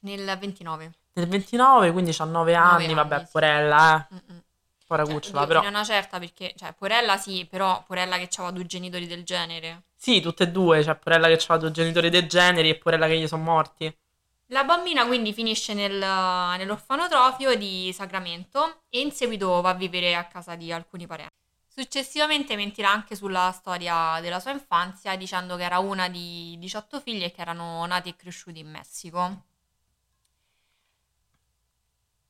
Nel 0.00 0.38
29. 0.38 0.92
Nel 1.16 1.28
29, 1.28 1.92
quindi 1.92 2.14
ha 2.18 2.24
9 2.24 2.54
anni, 2.54 2.84
anni, 2.84 2.94
vabbè, 2.94 3.20
sì. 3.20 3.26
porella, 3.32 4.06
eh. 4.10 4.14
Mm-mm. 4.14 4.42
Pora 4.86 5.04
Cioè, 5.04 5.14
cucciola, 5.14 5.46
però. 5.46 5.60
a 5.62 5.68
una 5.68 5.82
certa 5.82 6.18
perché, 6.18 6.52
cioè, 6.56 6.72
Porella 6.74 7.16
sì, 7.16 7.46
però 7.48 7.82
Porella 7.84 8.18
che 8.18 8.28
aveva 8.36 8.50
due 8.52 8.66
genitori 8.66 9.06
del 9.06 9.24
genere. 9.24 9.84
Sì, 9.96 10.20
tutte 10.20 10.44
e 10.44 10.50
due, 10.50 10.84
cioè 10.84 10.94
porella 10.94 11.26
che 11.26 11.42
ha 11.46 11.56
due 11.56 11.70
genitori 11.72 12.10
dei 12.10 12.26
generi 12.28 12.68
e 12.68 12.76
porella 12.76 13.06
che 13.08 13.18
gli 13.18 13.26
sono 13.26 13.42
morti. 13.42 13.92
La 14.50 14.62
bambina 14.62 15.04
quindi 15.06 15.32
finisce 15.32 15.74
nel- 15.74 15.98
nell'orfanotrofio 15.98 17.56
di 17.56 17.92
Sacramento 17.92 18.82
e 18.90 19.00
in 19.00 19.10
seguito 19.10 19.60
va 19.60 19.70
a 19.70 19.74
vivere 19.74 20.14
a 20.14 20.24
casa 20.26 20.54
di 20.54 20.70
alcuni 20.70 21.06
parenti. 21.06 21.32
Successivamente 21.66 22.54
mentirà 22.54 22.90
anche 22.90 23.16
sulla 23.16 23.50
storia 23.52 24.20
della 24.20 24.38
sua 24.38 24.52
infanzia 24.52 25.16
dicendo 25.16 25.56
che 25.56 25.64
era 25.64 25.78
una 25.80 26.08
di 26.08 26.56
18 26.58 27.00
figli 27.00 27.24
e 27.24 27.32
che 27.32 27.40
erano 27.40 27.84
nati 27.86 28.10
e 28.10 28.16
cresciuti 28.16 28.60
in 28.60 28.70
Messico. 28.70 29.42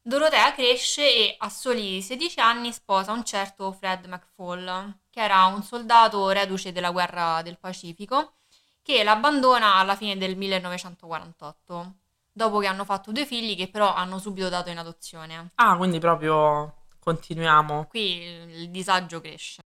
Dorotea 0.06 0.52
cresce 0.52 1.02
e 1.02 1.34
a 1.36 1.48
soli 1.48 2.00
16 2.00 2.38
anni 2.38 2.72
sposa 2.72 3.10
un 3.10 3.24
certo 3.24 3.72
Fred 3.72 4.06
McFall, 4.06 4.98
che 5.10 5.20
era 5.20 5.46
un 5.46 5.64
soldato 5.64 6.28
reduce 6.28 6.70
della 6.70 6.92
guerra 6.92 7.42
del 7.42 7.58
Pacifico, 7.58 8.34
che 8.82 9.02
l'abbandona 9.02 9.74
alla 9.74 9.96
fine 9.96 10.16
del 10.16 10.36
1948, 10.36 11.94
dopo 12.30 12.60
che 12.60 12.68
hanno 12.68 12.84
fatto 12.84 13.10
due 13.10 13.26
figli 13.26 13.56
che 13.56 13.66
però 13.66 13.92
hanno 13.92 14.20
subito 14.20 14.48
dato 14.48 14.70
in 14.70 14.78
adozione. 14.78 15.50
Ah, 15.56 15.76
quindi 15.76 15.98
proprio 15.98 16.84
continuiamo. 17.00 17.86
Qui 17.86 18.22
il 18.22 18.70
disagio 18.70 19.20
cresce. 19.20 19.60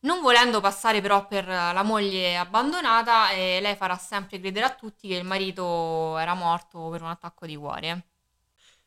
Non 0.00 0.22
volendo 0.22 0.60
passare 0.60 1.02
però 1.02 1.26
per 1.26 1.46
la 1.46 1.82
moglie 1.82 2.38
abbandonata, 2.38 3.28
eh, 3.32 3.58
lei 3.60 3.76
farà 3.76 3.98
sempre 3.98 4.40
credere 4.40 4.64
a 4.64 4.70
tutti 4.70 5.06
che 5.06 5.16
il 5.16 5.24
marito 5.24 6.16
era 6.16 6.32
morto 6.32 6.88
per 6.88 7.02
un 7.02 7.08
attacco 7.08 7.44
di 7.44 7.56
cuore. 7.56 8.04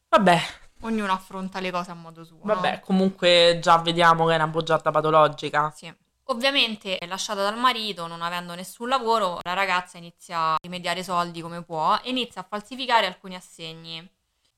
Vabbè, 0.09 0.39
Ognuno 0.83 1.11
affronta 1.11 1.59
le 1.59 1.71
cose 1.71 1.91
a 1.91 1.95
modo 1.95 2.23
suo. 2.23 2.39
no? 2.41 2.53
vabbè, 2.53 2.79
comunque 2.79 3.59
già 3.61 3.77
vediamo 3.77 4.25
che 4.25 4.33
è 4.33 4.35
una 4.35 4.47
bugiarda 4.47 4.91
patologica. 4.91 5.71
Sì. 5.75 5.93
Ovviamente, 6.27 6.97
lasciata 7.05 7.41
dal 7.41 7.57
marito, 7.57 8.07
non 8.07 8.21
avendo 8.21 8.55
nessun 8.55 8.87
lavoro, 8.87 9.39
la 9.41 9.53
ragazza 9.53 9.97
inizia 9.97 10.53
a 10.53 10.57
rimediare 10.61 11.03
soldi 11.03 11.41
come 11.41 11.63
può 11.63 11.99
e 12.01 12.09
inizia 12.09 12.41
a 12.41 12.45
falsificare 12.47 13.05
alcuni 13.05 13.35
assegni. 13.35 14.09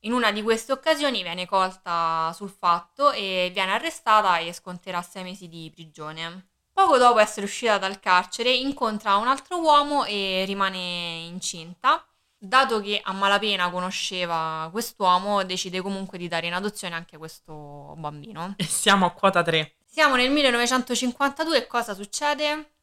In 0.01 0.13
una 0.13 0.31
di 0.31 0.43
queste 0.43 0.71
occasioni 0.71 1.23
viene 1.23 1.47
colta 1.47 2.31
sul 2.35 2.49
fatto 2.49 3.11
e 3.11 3.49
viene 3.51 3.71
arrestata 3.71 4.37
e 4.37 4.53
sconterà 4.53 5.01
sei 5.01 5.23
mesi 5.23 5.47
di 5.49 5.71
prigione. 5.73 6.49
Poco 6.71 6.97
dopo 6.97 7.19
essere 7.19 7.45
uscita 7.45 7.79
dal 7.79 7.99
carcere, 7.99 8.53
incontra 8.53 9.15
un 9.15 9.27
altro 9.27 9.59
uomo 9.59 10.05
e 10.05 10.43
rimane 10.45 11.23
incinta. 11.25 12.05
Dato 12.45 12.79
che 12.79 13.01
a 13.03 13.11
malapena 13.11 13.71
conosceva 13.71 14.69
quest'uomo, 14.71 15.43
decide 15.43 15.81
comunque 15.81 16.19
di 16.19 16.27
dare 16.27 16.45
in 16.45 16.53
adozione 16.53 16.93
anche 16.93 17.17
questo 17.17 17.95
bambino. 17.97 18.53
E 18.57 18.63
siamo 18.65 19.05
a 19.07 19.11
quota 19.11 19.41
3. 19.41 19.77
Siamo 19.83 20.15
nel 20.15 20.29
1952 20.29 21.57
e 21.57 21.67
cosa 21.67 21.93
succede? 21.95 22.73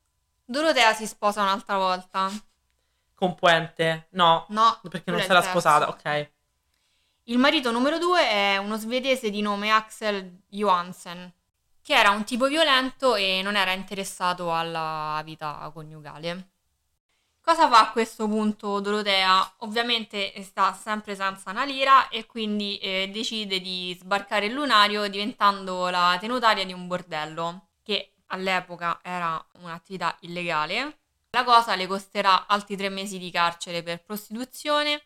Dorotea 0.45 0.93
si 0.95 1.07
sposa 1.07 1.43
un'altra 1.43 1.77
volta. 1.77 2.29
Con 3.15 3.37
Puente? 3.37 4.09
No, 4.11 4.47
No, 4.49 4.81
perché 4.89 5.13
non 5.13 5.21
si 5.21 5.27
era 5.27 5.35
terzo. 5.41 5.51
sposata, 5.51 5.89
ok. 5.89 6.31
Il 7.25 7.39
marito 7.39 7.71
numero 7.71 7.99
due 7.99 8.29
è 8.29 8.57
uno 8.57 8.77
svedese 8.77 9.31
di 9.31 9.43
nome 9.43 9.71
Axel 9.71 10.41
Johansen, 10.49 11.33
che 11.83 11.95
era 11.95 12.11
un 12.11 12.25
tipo 12.25 12.47
violento 12.49 13.15
e 13.15 13.43
non 13.45 13.55
era 13.55 13.71
interessato 13.73 14.53
alla 14.53 15.21
vita 15.25 15.71
coniugale. 15.73 16.49
Cosa 17.45 17.69
fa 17.69 17.81
a 17.81 17.91
questo 17.91 18.29
punto 18.29 18.79
Dorotea? 18.79 19.55
Ovviamente 19.59 20.33
sta 20.45 20.73
sempre 20.73 21.17
senza 21.17 21.51
una 21.51 21.65
lira 21.65 22.09
e 22.09 22.25
quindi 22.25 22.79
eh, 22.79 23.11
decide 23.13 23.61
di 23.61 23.97
sbarcare 23.99 24.47
il 24.47 24.53
lunario 24.53 25.09
diventando 25.09 25.89
la 25.89 26.17
tenutaria 26.21 26.65
di 26.65 26.73
un 26.73 26.87
bordello, 26.87 27.71
che 27.83 28.13
all'epoca 28.27 29.01
era 29.03 29.45
un'attività 29.61 30.17
illegale. 30.21 30.99
La 31.31 31.43
cosa 31.43 31.75
le 31.75 31.89
costerà 31.89 32.47
altri 32.47 32.77
tre 32.77 32.89
mesi 32.91 33.19
di 33.19 33.33
carcere 33.33 33.83
per 33.83 34.05
prostituzione 34.05 35.03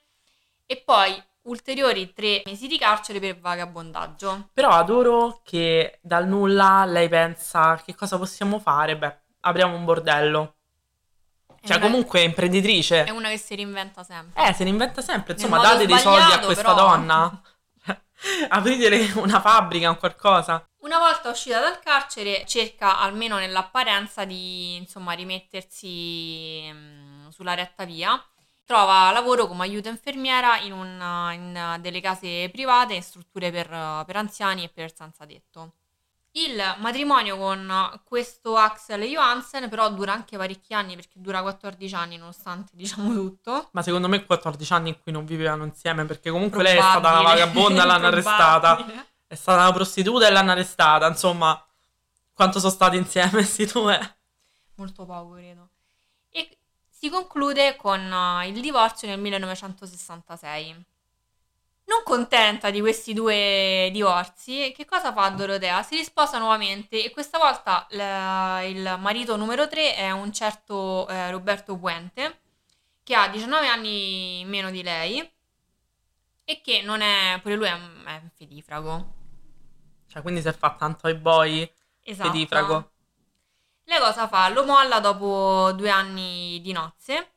e 0.66 0.76
poi 0.76 1.20
ulteriori 1.44 2.12
tre 2.12 2.42
mesi 2.44 2.66
di 2.66 2.76
carcere 2.76 3.18
per 3.18 3.40
vagabondaggio. 3.40 4.50
Però 4.52 4.68
adoro 4.68 5.40
che 5.42 6.00
dal 6.02 6.28
nulla 6.28 6.84
lei 6.84 7.08
pensa 7.08 7.80
che 7.82 7.94
cosa 7.94 8.18
possiamo 8.18 8.58
fare? 8.58 8.94
Beh, 8.98 9.16
apriamo 9.40 9.74
un 9.74 9.84
bordello. 9.86 10.55
Cioè, 11.66 11.76
una- 11.76 11.86
comunque 11.86 12.20
è 12.20 12.24
imprenditrice. 12.24 13.04
È 13.04 13.10
una 13.10 13.28
che 13.28 13.38
si 13.38 13.54
reinventa 13.54 14.02
sempre. 14.02 14.48
Eh, 14.48 14.52
se 14.52 14.64
ne 14.64 14.70
inventa 14.70 15.00
sempre. 15.02 15.34
Insomma, 15.34 15.58
date 15.58 15.86
dei 15.86 15.98
soldi 15.98 16.32
a 16.32 16.38
questa 16.40 16.62
però. 16.74 16.74
donna. 16.74 17.42
Apritele 18.48 19.12
una 19.16 19.40
fabbrica 19.40 19.90
o 19.90 19.96
qualcosa. 19.96 20.66
Una 20.80 20.98
volta 20.98 21.30
uscita 21.30 21.60
dal 21.60 21.80
carcere, 21.80 22.44
cerca 22.46 22.98
almeno 23.00 23.38
nell'apparenza 23.38 24.24
di 24.24 24.76
insomma 24.76 25.12
rimettersi 25.12 26.68
mm, 26.72 27.28
sulla 27.28 27.54
retta 27.54 27.84
via. 27.84 28.22
Trova 28.64 29.10
lavoro 29.12 29.46
come 29.46 29.62
aiuto 29.64 29.88
infermiera 29.88 30.58
in, 30.58 30.72
un- 30.72 31.30
in 31.34 31.78
delle 31.80 32.00
case 32.00 32.48
private, 32.50 32.94
in 32.94 33.02
strutture 33.02 33.50
per, 33.50 33.68
per 34.04 34.16
anziani 34.16 34.64
e 34.64 34.68
per 34.68 34.92
senza 34.94 35.24
tetto. 35.26 35.72
Il 36.36 36.62
matrimonio 36.80 37.38
con 37.38 38.00
questo 38.04 38.56
Axel 38.56 39.02
Johansen 39.04 39.70
però 39.70 39.90
dura 39.90 40.12
anche 40.12 40.36
parecchi 40.36 40.74
anni 40.74 40.94
perché 40.94 41.14
dura 41.14 41.40
14 41.40 41.94
anni 41.94 42.18
nonostante 42.18 42.72
diciamo 42.74 43.14
tutto. 43.14 43.68
Ma 43.72 43.80
secondo 43.80 44.06
me 44.06 44.26
14 44.26 44.72
anni 44.74 44.88
in 44.90 45.00
cui 45.00 45.12
non 45.12 45.24
vivevano 45.24 45.64
insieme, 45.64 46.04
perché 46.04 46.30
comunque 46.30 46.62
lei 46.62 46.76
è 46.76 46.80
stata 46.80 47.10
una 47.10 47.22
vagabonda 47.22 47.82
e 47.82 47.86
l'hanno 47.86 48.06
arrestata. 48.08 49.06
È 49.26 49.34
stata 49.34 49.62
una 49.62 49.72
prostituta 49.72 50.26
e 50.26 50.30
l'hanno 50.30 50.50
arrestata. 50.50 51.06
Insomma, 51.06 51.66
quanto 52.34 52.58
sono 52.58 52.72
stati 52.72 52.96
insieme 52.98 53.30
questi 53.40 53.64
due? 53.64 54.16
molto 54.76 55.04
poco 55.04 55.32
credo. 55.34 55.70
E 56.30 56.58
si 56.88 57.08
conclude 57.08 57.76
con 57.76 58.00
eh, 58.00 58.48
il 58.48 58.60
divorzio 58.60 59.08
nel 59.08 59.18
1966. 59.18 60.84
Non 61.88 62.02
contenta 62.04 62.70
di 62.70 62.80
questi 62.80 63.12
due 63.12 63.90
divorzi, 63.92 64.72
che 64.76 64.84
cosa 64.84 65.12
fa 65.12 65.28
Dorotea? 65.28 65.82
Si 65.84 65.94
risposa 65.96 66.38
nuovamente 66.38 67.04
e 67.04 67.10
questa 67.12 67.38
volta 67.38 67.86
la- 67.90 68.60
il 68.62 68.96
marito 69.00 69.36
numero 69.36 69.68
3 69.68 69.94
è 69.94 70.10
un 70.10 70.32
certo 70.32 71.06
eh, 71.08 71.30
Roberto 71.30 71.76
Puente, 71.78 72.40
che 73.04 73.14
ha 73.14 73.28
19 73.28 73.68
anni 73.68 74.42
meno 74.46 74.70
di 74.70 74.82
lei 74.82 75.30
e 76.44 76.60
che 76.60 76.82
non 76.82 77.00
è, 77.00 77.38
pure 77.42 77.56
lui 77.56 77.66
è 77.66 77.72
un, 77.72 78.02
è 78.06 78.14
un 78.22 78.30
fedifrago. 78.34 79.14
Cioè, 80.08 80.22
quindi 80.22 80.40
si 80.40 80.48
è 80.48 80.52
fatta 80.52 80.86
un 80.86 80.96
toy 80.96 81.14
boy 81.14 81.70
Esatto. 82.02 82.30
fedifrago. 82.30 82.90
Lei 83.84 83.98
cosa 84.00 84.28
fa? 84.28 84.48
Lo 84.48 84.64
molla 84.64 85.00
dopo 85.00 85.72
due 85.72 85.90
anni 85.90 86.60
di 86.60 86.72
nozze 86.72 87.35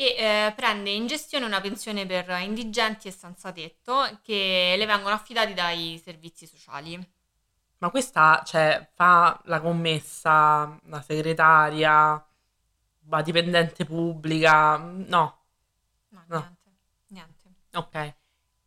e 0.00 0.14
eh, 0.16 0.52
prende 0.54 0.90
in 0.90 1.08
gestione 1.08 1.44
una 1.44 1.60
pensione 1.60 2.06
per 2.06 2.28
indigenti 2.40 3.08
e 3.08 3.10
senza 3.10 3.50
tetto 3.50 4.20
che 4.22 4.74
le 4.78 4.86
vengono 4.86 5.14
affidati 5.14 5.54
dai 5.54 6.00
servizi 6.02 6.46
sociali. 6.46 7.04
Ma 7.78 7.90
questa, 7.90 8.42
cioè, 8.44 8.88
fa 8.94 9.40
la 9.44 9.60
commessa, 9.60 10.78
la 10.84 11.00
segretaria, 11.02 12.24
la 13.08 13.22
dipendente 13.22 13.84
pubblica. 13.84 14.76
No, 14.78 15.36
No, 16.10 16.24
No. 16.26 16.38
niente, 16.38 16.70
niente. 17.08 17.48
ok. 17.74 18.14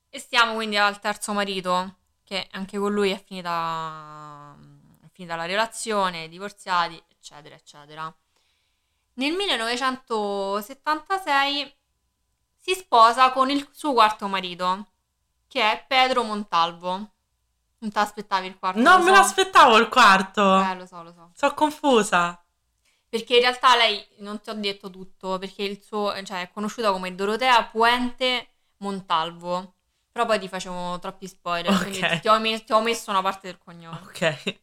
E 0.09 0.19
stiamo 0.19 0.55
quindi 0.55 0.77
al 0.77 1.00
terzo 1.00 1.33
marito, 1.33 1.97
che 2.23 2.47
anche 2.51 2.77
con 2.77 2.91
lui 2.93 3.11
è 3.11 3.23
finita, 3.23 4.55
è 5.03 5.07
finita 5.11 5.35
la 5.35 5.45
relazione, 5.45 6.27
divorziati, 6.29 7.01
eccetera, 7.09 7.55
eccetera. 7.55 8.13
Nel 9.22 9.34
1976 9.34 11.75
si 12.58 12.74
sposa 12.74 13.32
con 13.32 13.51
il 13.51 13.70
suo 13.72 13.94
quarto 13.94 14.28
marito, 14.28 14.88
che 15.48 15.62
è 15.62 15.86
Pedro 15.88 16.24
Montalvo. 16.24 17.12
Non 17.78 17.92
ti 17.92 17.98
aspettavi 18.00 18.48
il 18.48 18.58
quarto? 18.58 18.80
Non 18.80 18.98
lo 18.98 19.04
me 19.04 19.12
so. 19.12 19.18
l'aspettavo 19.22 19.78
il 19.78 19.90
quarto. 19.90 20.60
Eh, 20.60 20.74
lo 20.74 20.88
so, 20.88 21.04
lo 21.04 21.13
so. 21.13 21.30
Sono 21.36 21.54
confusa. 21.54 22.44
Perché 23.08 23.36
in 23.36 23.42
realtà 23.42 23.75
lei, 23.75 24.04
non 24.20 24.42
ti 24.42 24.50
ho 24.50 24.56
detto 24.56 24.90
tutto, 24.90 25.38
perché 25.38 25.62
il 25.62 25.80
suo, 25.84 26.12
cioè, 26.24 26.42
è 26.42 26.50
conosciuta 26.51 26.92
come 26.92 27.13
Dorotea 27.13 27.63
Puente 27.66 28.48
Montalvo. 28.78 29.75
Però 30.12 30.25
poi 30.25 30.40
ti 30.40 30.48
facevo 30.48 30.98
troppi 30.98 31.28
spoiler, 31.28 31.72
Ok. 31.72 31.82
quindi 31.82 32.20
ti 32.22 32.28
ho, 32.28 32.40
me- 32.40 32.63
ti 32.63 32.74
ho 32.74 32.82
messo 32.82 33.12
una 33.12 33.22
parte 33.22 33.50
del 33.50 33.60
cognome. 33.60 34.00
Ok. 34.04 34.58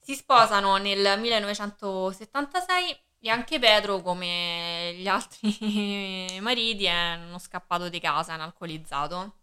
Si 0.00 0.16
sposano 0.16 0.76
nel 0.78 1.20
1976 1.20 3.00
e 3.22 3.28
anche 3.28 3.58
Pedro, 3.58 4.00
come 4.00 4.94
gli 4.96 5.06
altri 5.06 6.38
mariti, 6.40 6.84
è 6.84 7.16
uno 7.26 7.38
scappato 7.38 7.88
di 7.88 8.00
casa, 8.00 8.34
un 8.34 8.40
alcolizzato. 8.40 9.34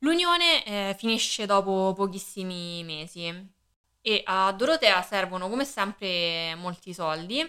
L'unione 0.00 0.64
eh, 0.64 0.94
finisce 0.96 1.46
dopo 1.46 1.92
pochissimi 1.96 2.84
mesi 2.84 3.26
e 4.00 4.22
a 4.24 4.52
Dorotea 4.52 5.02
servono 5.02 5.48
come 5.48 5.64
sempre 5.64 6.54
molti 6.54 6.94
soldi 6.94 7.40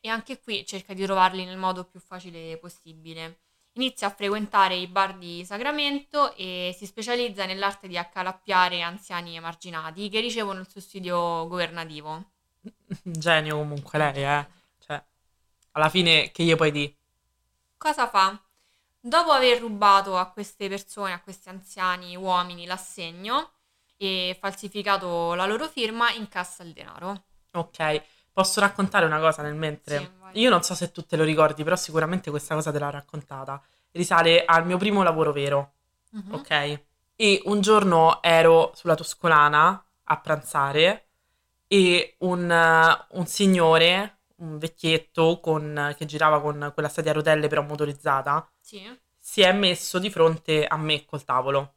e 0.00 0.08
anche 0.08 0.40
qui 0.40 0.64
cerca 0.64 0.94
di 0.94 1.04
trovarli 1.04 1.44
nel 1.44 1.56
modo 1.56 1.84
più 1.84 1.98
facile 1.98 2.56
possibile. 2.58 3.40
Inizia 3.72 4.08
a 4.08 4.10
frequentare 4.10 4.76
i 4.76 4.86
bar 4.86 5.16
di 5.18 5.44
Sacramento 5.44 6.34
e 6.36 6.74
si 6.76 6.86
specializza 6.86 7.46
nell'arte 7.46 7.88
di 7.88 7.96
accalappiare 7.96 8.80
anziani 8.82 9.36
emarginati 9.36 10.08
che 10.08 10.20
ricevono 10.20 10.60
il 10.60 10.68
sussidio 10.68 11.46
governativo. 11.48 12.37
Un 13.04 13.12
genio 13.12 13.56
comunque 13.56 13.98
lei, 13.98 14.24
eh. 14.24 14.46
Cioè, 14.78 15.02
alla 15.72 15.88
fine 15.88 16.30
che 16.30 16.44
gli 16.44 16.54
puoi 16.56 16.70
dire? 16.70 16.94
Cosa 17.76 18.08
fa? 18.08 18.38
Dopo 19.00 19.30
aver 19.30 19.60
rubato 19.60 20.16
a 20.18 20.30
queste 20.30 20.68
persone, 20.68 21.12
a 21.12 21.20
questi 21.20 21.48
anziani 21.48 22.16
uomini 22.16 22.66
l'assegno 22.66 23.52
e 23.96 24.36
falsificato 24.40 25.34
la 25.34 25.46
loro 25.46 25.68
firma, 25.68 26.10
incassa 26.12 26.62
il 26.62 26.72
denaro. 26.72 27.24
Ok, 27.52 28.02
posso 28.32 28.60
raccontare 28.60 29.06
una 29.06 29.18
cosa 29.18 29.42
nel 29.42 29.54
mentre? 29.54 29.98
Sì, 29.98 30.10
vai. 30.20 30.38
Io 30.40 30.50
non 30.50 30.62
so 30.62 30.74
se 30.74 30.92
tu 30.92 31.04
te 31.04 31.16
lo 31.16 31.24
ricordi, 31.24 31.64
però 31.64 31.76
sicuramente 31.76 32.30
questa 32.30 32.54
cosa 32.54 32.70
te 32.70 32.78
l'ho 32.78 32.90
raccontata. 32.90 33.60
Risale 33.92 34.44
al 34.44 34.66
mio 34.66 34.76
primo 34.76 35.02
lavoro 35.02 35.32
vero, 35.32 35.72
Mhm. 36.12 36.34
ok? 36.34 36.80
E 37.16 37.42
un 37.46 37.60
giorno 37.60 38.22
ero 38.22 38.72
sulla 38.74 38.94
Toscolana 38.94 39.84
a 40.04 40.20
pranzare 40.20 41.07
e 41.68 42.16
un, 42.20 42.50
eh, 42.50 43.06
un 43.18 43.26
signore, 43.26 44.20
un 44.36 44.58
vecchietto 44.58 45.40
con- 45.40 45.94
che 45.96 46.06
girava 46.06 46.40
con 46.40 46.70
quella 46.74 46.88
sedia 46.88 47.10
a 47.12 47.14
rotelle 47.14 47.48
però 47.48 47.62
motorizzata, 47.62 48.50
Sì. 48.60 48.82
si 49.18 49.42
è 49.42 49.52
messo 49.52 49.98
di 49.98 50.10
fronte 50.10 50.66
a 50.66 50.76
me 50.76 51.04
col 51.04 51.24
tavolo. 51.24 51.74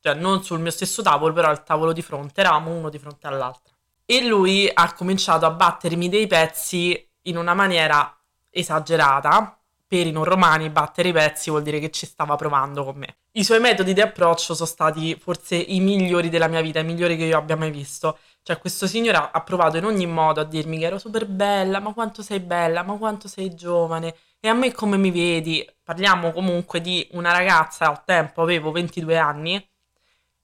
Cioè, 0.00 0.14
non 0.14 0.42
sul 0.44 0.60
mio 0.60 0.70
stesso 0.70 1.02
tavolo, 1.02 1.32
però 1.32 1.48
al 1.48 1.64
tavolo 1.64 1.92
di 1.92 2.02
fronte, 2.02 2.40
eravamo 2.40 2.72
uno 2.74 2.90
di 2.90 2.98
fronte 2.98 3.26
all'altro. 3.26 3.72
E 4.04 4.22
lui 4.26 4.70
ha 4.72 4.92
cominciato 4.92 5.46
a 5.46 5.50
battermi 5.50 6.08
dei 6.10 6.26
pezzi 6.26 7.10
in 7.22 7.36
una 7.38 7.54
maniera 7.54 8.14
esagerata. 8.50 9.58
Per 9.86 10.06
i 10.06 10.10
non 10.12 10.24
romani, 10.24 10.70
battere 10.70 11.10
i 11.10 11.12
pezzi 11.12 11.50
vuol 11.50 11.62
dire 11.62 11.78
che 11.78 11.90
ci 11.90 12.04
stava 12.06 12.36
provando 12.36 12.84
con 12.84 12.96
me. 12.96 13.18
I 13.32 13.44
suoi 13.44 13.60
metodi 13.60 13.92
di 13.92 14.00
approccio 14.00 14.54
sono 14.54 14.68
stati 14.68 15.14
forse 15.14 15.54
i 15.56 15.80
migliori 15.80 16.28
della 16.30 16.48
mia 16.48 16.60
vita, 16.62 16.80
i 16.80 16.84
migliori 16.84 17.16
che 17.16 17.24
io 17.24 17.38
abbia 17.38 17.56
mai 17.56 17.70
visto. 17.70 18.18
Cioè, 18.44 18.58
questo 18.58 18.86
signore 18.86 19.16
ha- 19.32 19.40
provato 19.42 19.78
in 19.78 19.86
ogni 19.86 20.06
modo 20.06 20.40
a 20.42 20.44
dirmi 20.44 20.78
che 20.78 20.84
ero 20.84 20.98
super 20.98 21.26
bella, 21.26 21.80
ma 21.80 21.94
quanto 21.94 22.20
sei 22.22 22.40
bella, 22.40 22.82
ma 22.82 22.94
quanto 22.98 23.26
sei 23.26 23.54
giovane. 23.54 24.14
E 24.38 24.48
a 24.48 24.52
me 24.52 24.70
come 24.70 24.98
mi 24.98 25.10
vedi? 25.10 25.66
Parliamo 25.82 26.30
comunque 26.30 26.82
di 26.82 27.08
una 27.12 27.32
ragazza, 27.32 27.86
a 27.90 27.96
tempo 28.04 28.42
avevo 28.42 28.70
22 28.70 29.16
anni 29.16 29.66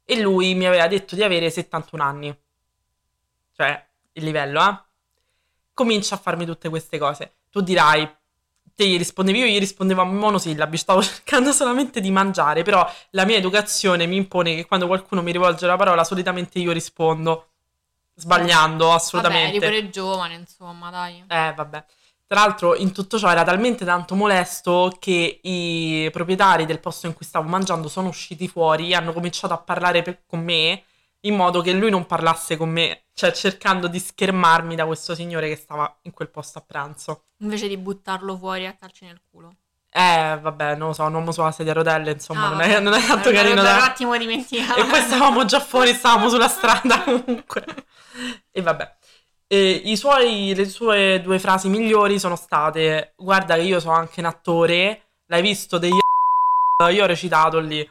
e 0.04 0.20
lui 0.20 0.54
mi 0.54 0.64
aveva 0.66 0.86
detto 0.88 1.14
di 1.14 1.22
avere 1.22 1.50
71 1.50 2.02
anni. 2.02 2.38
Cioè, 3.54 3.86
il 4.12 4.24
livello, 4.24 4.62
eh? 4.66 4.78
Comincia 5.74 6.14
a 6.14 6.18
farmi 6.18 6.46
tutte 6.46 6.70
queste 6.70 6.96
cose. 6.98 7.34
Tu 7.50 7.60
dirai, 7.60 8.08
te 8.74 8.86
gli 8.86 8.96
rispondevi, 8.96 9.40
io 9.40 9.46
gli 9.46 9.58
rispondevo 9.58 10.00
a 10.00 10.04
monosillabi, 10.04 10.76
stavo 10.78 11.02
cercando 11.04 11.52
solamente 11.52 12.00
di 12.00 12.10
mangiare, 12.10 12.62
però 12.62 12.90
la 13.10 13.26
mia 13.26 13.36
educazione 13.36 14.06
mi 14.06 14.16
impone 14.16 14.54
che 14.54 14.64
quando 14.66 14.86
qualcuno 14.86 15.20
mi 15.22 15.32
rivolge 15.32 15.66
la 15.66 15.76
parola, 15.76 16.02
solitamente 16.02 16.58
io 16.58 16.72
rispondo, 16.72 17.48
sbagliando 18.20 18.86
Vabbè, 18.86 18.96
assolutamente. 18.96 19.56
eri 19.56 19.78
pure 19.78 19.90
giovane, 19.90 20.34
insomma, 20.34 20.90
dai. 20.90 21.24
Eh, 21.26 21.52
vabbè. 21.54 21.84
Tra 22.26 22.40
l'altro, 22.40 22.76
in 22.76 22.92
tutto 22.92 23.18
ciò 23.18 23.28
era 23.28 23.42
talmente 23.42 23.84
tanto 23.84 24.14
molesto 24.14 24.94
che 25.00 25.40
i 25.42 26.08
proprietari 26.12 26.64
del 26.64 26.78
posto 26.78 27.08
in 27.08 27.14
cui 27.14 27.26
stavo 27.26 27.48
mangiando 27.48 27.88
sono 27.88 28.06
usciti 28.08 28.46
fuori 28.46 28.90
e 28.90 28.94
hanno 28.94 29.12
cominciato 29.12 29.52
a 29.52 29.58
parlare 29.58 30.02
per- 30.02 30.22
con 30.26 30.40
me 30.40 30.84
in 31.22 31.34
modo 31.34 31.60
che 31.60 31.72
lui 31.72 31.90
non 31.90 32.06
parlasse 32.06 32.56
con 32.56 32.70
me, 32.70 33.06
cioè 33.14 33.32
cercando 33.32 33.88
di 33.88 33.98
schermarmi 33.98 34.76
da 34.76 34.86
questo 34.86 35.14
signore 35.14 35.48
che 35.48 35.56
stava 35.56 35.98
in 36.02 36.12
quel 36.12 36.30
posto 36.30 36.58
a 36.58 36.62
pranzo. 36.62 37.24
Invece 37.38 37.68
di 37.68 37.76
buttarlo 37.76 38.36
fuori 38.36 38.66
a 38.66 38.74
calci 38.74 39.04
nel 39.06 39.20
culo. 39.28 39.56
Eh, 39.92 40.38
vabbè, 40.40 40.76
non 40.76 40.88
lo 40.88 40.92
so, 40.92 41.02
un 41.02 41.14
uomo 41.14 41.32
sulla 41.32 41.50
sedia 41.50 41.72
a 41.72 41.74
rotelle, 41.74 42.12
insomma, 42.12 42.46
Ah, 42.46 42.50
non, 42.50 42.60
è, 42.60 42.78
non 42.80 42.92
è 42.92 43.04
tanto 43.04 43.32
carino 43.32 43.60
da... 43.60 43.74
un 43.74 43.80
attimo 43.80 44.16
dimenticato. 44.16 44.80
E 44.80 44.84
poi 44.84 45.00
stavamo 45.00 45.44
già 45.44 45.58
fuori, 45.60 45.92
stavamo 45.92 46.28
sulla 46.28 46.48
strada 46.48 47.02
comunque. 47.04 47.64
E 48.52 48.62
vabbè. 48.62 48.96
E 49.48 49.70
i 49.84 49.96
suoi, 49.96 50.54
le 50.54 50.68
sue 50.68 51.20
due 51.20 51.40
frasi 51.40 51.68
migliori 51.68 52.20
sono 52.20 52.36
state: 52.36 53.14
Guarda, 53.16 53.56
che 53.56 53.62
io 53.62 53.80
sono 53.80 53.94
anche 53.94 54.20
un 54.20 54.26
attore, 54.26 55.08
l'hai 55.26 55.42
visto 55.42 55.76
degli 55.78 55.98
io 56.88 57.02
ho 57.02 57.06
recitato 57.06 57.58
lì. 57.58 57.86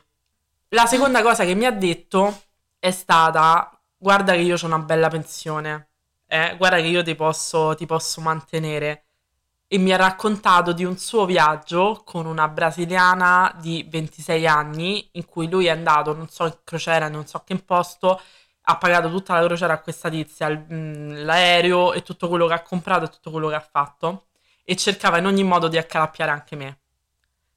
La 0.70 0.86
seconda 0.86 1.22
cosa 1.22 1.44
che 1.46 1.54
mi 1.54 1.66
ha 1.66 1.72
detto 1.72 2.44
è 2.80 2.92
stata: 2.92 3.70
Guarda, 3.98 4.34
che 4.34 4.40
io 4.40 4.56
ho 4.56 4.66
una 4.66 4.80
bella 4.80 5.10
pensione, 5.10 5.90
eh, 6.28 6.56
guarda, 6.58 6.78
che 6.78 6.88
io 6.88 7.04
ti 7.04 7.14
posso, 7.16 7.76
ti 7.76 7.86
posso 7.86 8.22
mantenere. 8.22 9.09
E 9.72 9.78
mi 9.78 9.94
ha 9.94 9.98
raccontato 9.98 10.74
di 10.74 10.84
un 10.84 10.98
suo 10.98 11.26
viaggio 11.26 12.02
con 12.04 12.26
una 12.26 12.48
brasiliana 12.48 13.56
di 13.62 13.86
26 13.88 14.48
anni 14.48 15.08
in 15.14 15.26
cui 15.26 15.48
lui 15.48 15.68
è 15.68 15.70
andato, 15.70 16.14
non 16.16 16.28
so 16.28 16.46
in 16.46 16.58
crociera, 16.64 17.08
non 17.08 17.28
so 17.28 17.44
che 17.46 17.56
posto, 17.58 18.20
ha 18.64 18.78
pagato 18.78 19.10
tutta 19.12 19.40
la 19.40 19.46
crociera 19.46 19.74
a 19.74 19.80
questa 19.82 20.10
tizia, 20.10 20.50
mm, 20.50 21.24
l'aereo 21.24 21.94
e 21.94 22.02
tutto 22.02 22.28
quello 22.28 22.48
che 22.48 22.54
ha 22.54 22.62
comprato 22.64 23.06
e 23.06 23.10
tutto 23.10 23.30
quello 23.30 23.48
che 23.48 23.56
ha 23.56 23.68
fatto 23.72 24.26
e 24.64 24.76
cercava 24.76 25.20
in 25.20 25.26
ogni 25.28 25.44
modo 25.44 25.68
di 25.68 25.78
accalappiare 25.78 26.32
anche 26.32 26.56
me. 26.56 26.80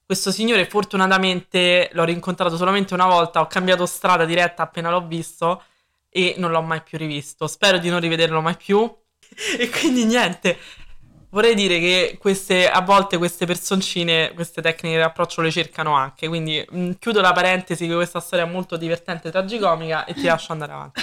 Questo 0.04 0.30
signore 0.30 0.66
fortunatamente 0.66 1.88
l'ho 1.92 2.04
rincontrato 2.04 2.56
solamente 2.56 2.92
una 2.92 3.06
volta, 3.06 3.40
ho 3.40 3.46
cambiato 3.46 3.86
strada 3.86 4.26
diretta 4.26 4.62
appena 4.64 4.90
l'ho 4.90 5.06
visto 5.06 5.62
e 6.10 6.34
non 6.36 6.50
l'ho 6.50 6.60
mai 6.60 6.82
più 6.82 6.98
rivisto. 6.98 7.46
Spero 7.46 7.78
di 7.78 7.88
non 7.88 8.00
rivederlo 8.00 8.40
mai 8.40 8.56
più. 8.56 8.90
E 9.58 9.70
quindi 9.70 10.04
niente, 10.04 10.58
vorrei 11.32 11.54
dire 11.54 11.78
che 11.78 12.16
queste, 12.18 12.70
a 12.70 12.80
volte 12.80 13.18
queste 13.18 13.46
personcine, 13.46 14.32
queste 14.34 14.62
tecniche 14.62 14.96
di 14.96 15.02
approccio 15.02 15.42
le 15.42 15.50
cercano 15.50 15.94
anche. 15.94 16.28
Quindi 16.28 16.64
mh, 16.68 16.92
chiudo 16.98 17.20
la 17.20 17.32
parentesi 17.32 17.86
di 17.86 17.94
questa 17.94 18.20
storia 18.20 18.46
molto 18.46 18.76
divertente 18.76 19.28
e 19.28 19.30
tragicomica 19.30 20.04
e 20.04 20.14
ti 20.14 20.24
lascio 20.24 20.52
andare 20.52 20.72
avanti. 20.72 21.02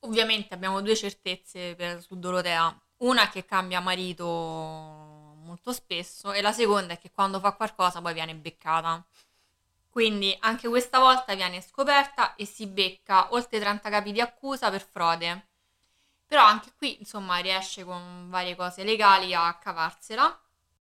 Ovviamente 0.00 0.54
abbiamo 0.54 0.80
due 0.82 0.94
certezze 0.94 1.74
per, 1.74 2.02
su 2.02 2.18
Dorotea. 2.18 2.76
Una 2.98 3.24
è 3.24 3.30
che 3.30 3.44
cambia 3.44 3.80
marito 3.80 4.24
molto 4.24 5.72
spesso 5.72 6.32
e 6.32 6.40
la 6.40 6.52
seconda 6.52 6.92
è 6.92 6.98
che 6.98 7.10
quando 7.10 7.40
fa 7.40 7.52
qualcosa 7.52 8.00
poi 8.00 8.12
viene 8.12 8.34
beccata. 8.34 9.04
Quindi 9.90 10.34
anche 10.40 10.68
questa 10.68 10.98
volta 10.98 11.34
viene 11.34 11.60
scoperta 11.60 12.34
e 12.34 12.46
si 12.46 12.66
becca 12.66 13.28
oltre 13.32 13.58
30 13.58 13.90
capi 13.90 14.12
di 14.12 14.20
accusa 14.20 14.70
per 14.70 14.86
frode. 14.88 15.51
Però 16.32 16.46
anche 16.46 16.72
qui, 16.78 16.98
insomma, 16.98 17.36
riesce 17.40 17.84
con 17.84 18.30
varie 18.30 18.56
cose 18.56 18.84
legali 18.84 19.34
a 19.34 19.52
cavarsela, 19.58 20.40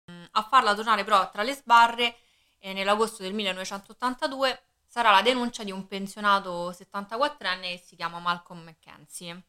mm, 0.09 0.25
a 0.30 0.42
farla 0.45 0.76
tornare 0.76 1.02
però 1.02 1.28
tra 1.28 1.42
le 1.42 1.54
sbarre 1.54 2.19
e 2.61 2.73
nell'agosto 2.73 3.25
del 3.25 3.35
1982 3.35 4.62
sarà 4.87 5.11
la 5.11 5.23
denuncia 5.23 5.64
di 5.64 5.73
un 5.73 5.88
pensionato 5.88 6.71
74enne 6.71 7.62
che 7.62 7.83
si 7.85 7.97
chiama 7.97 8.21
Malcolm 8.21 8.60
McKenzie. 8.63 9.43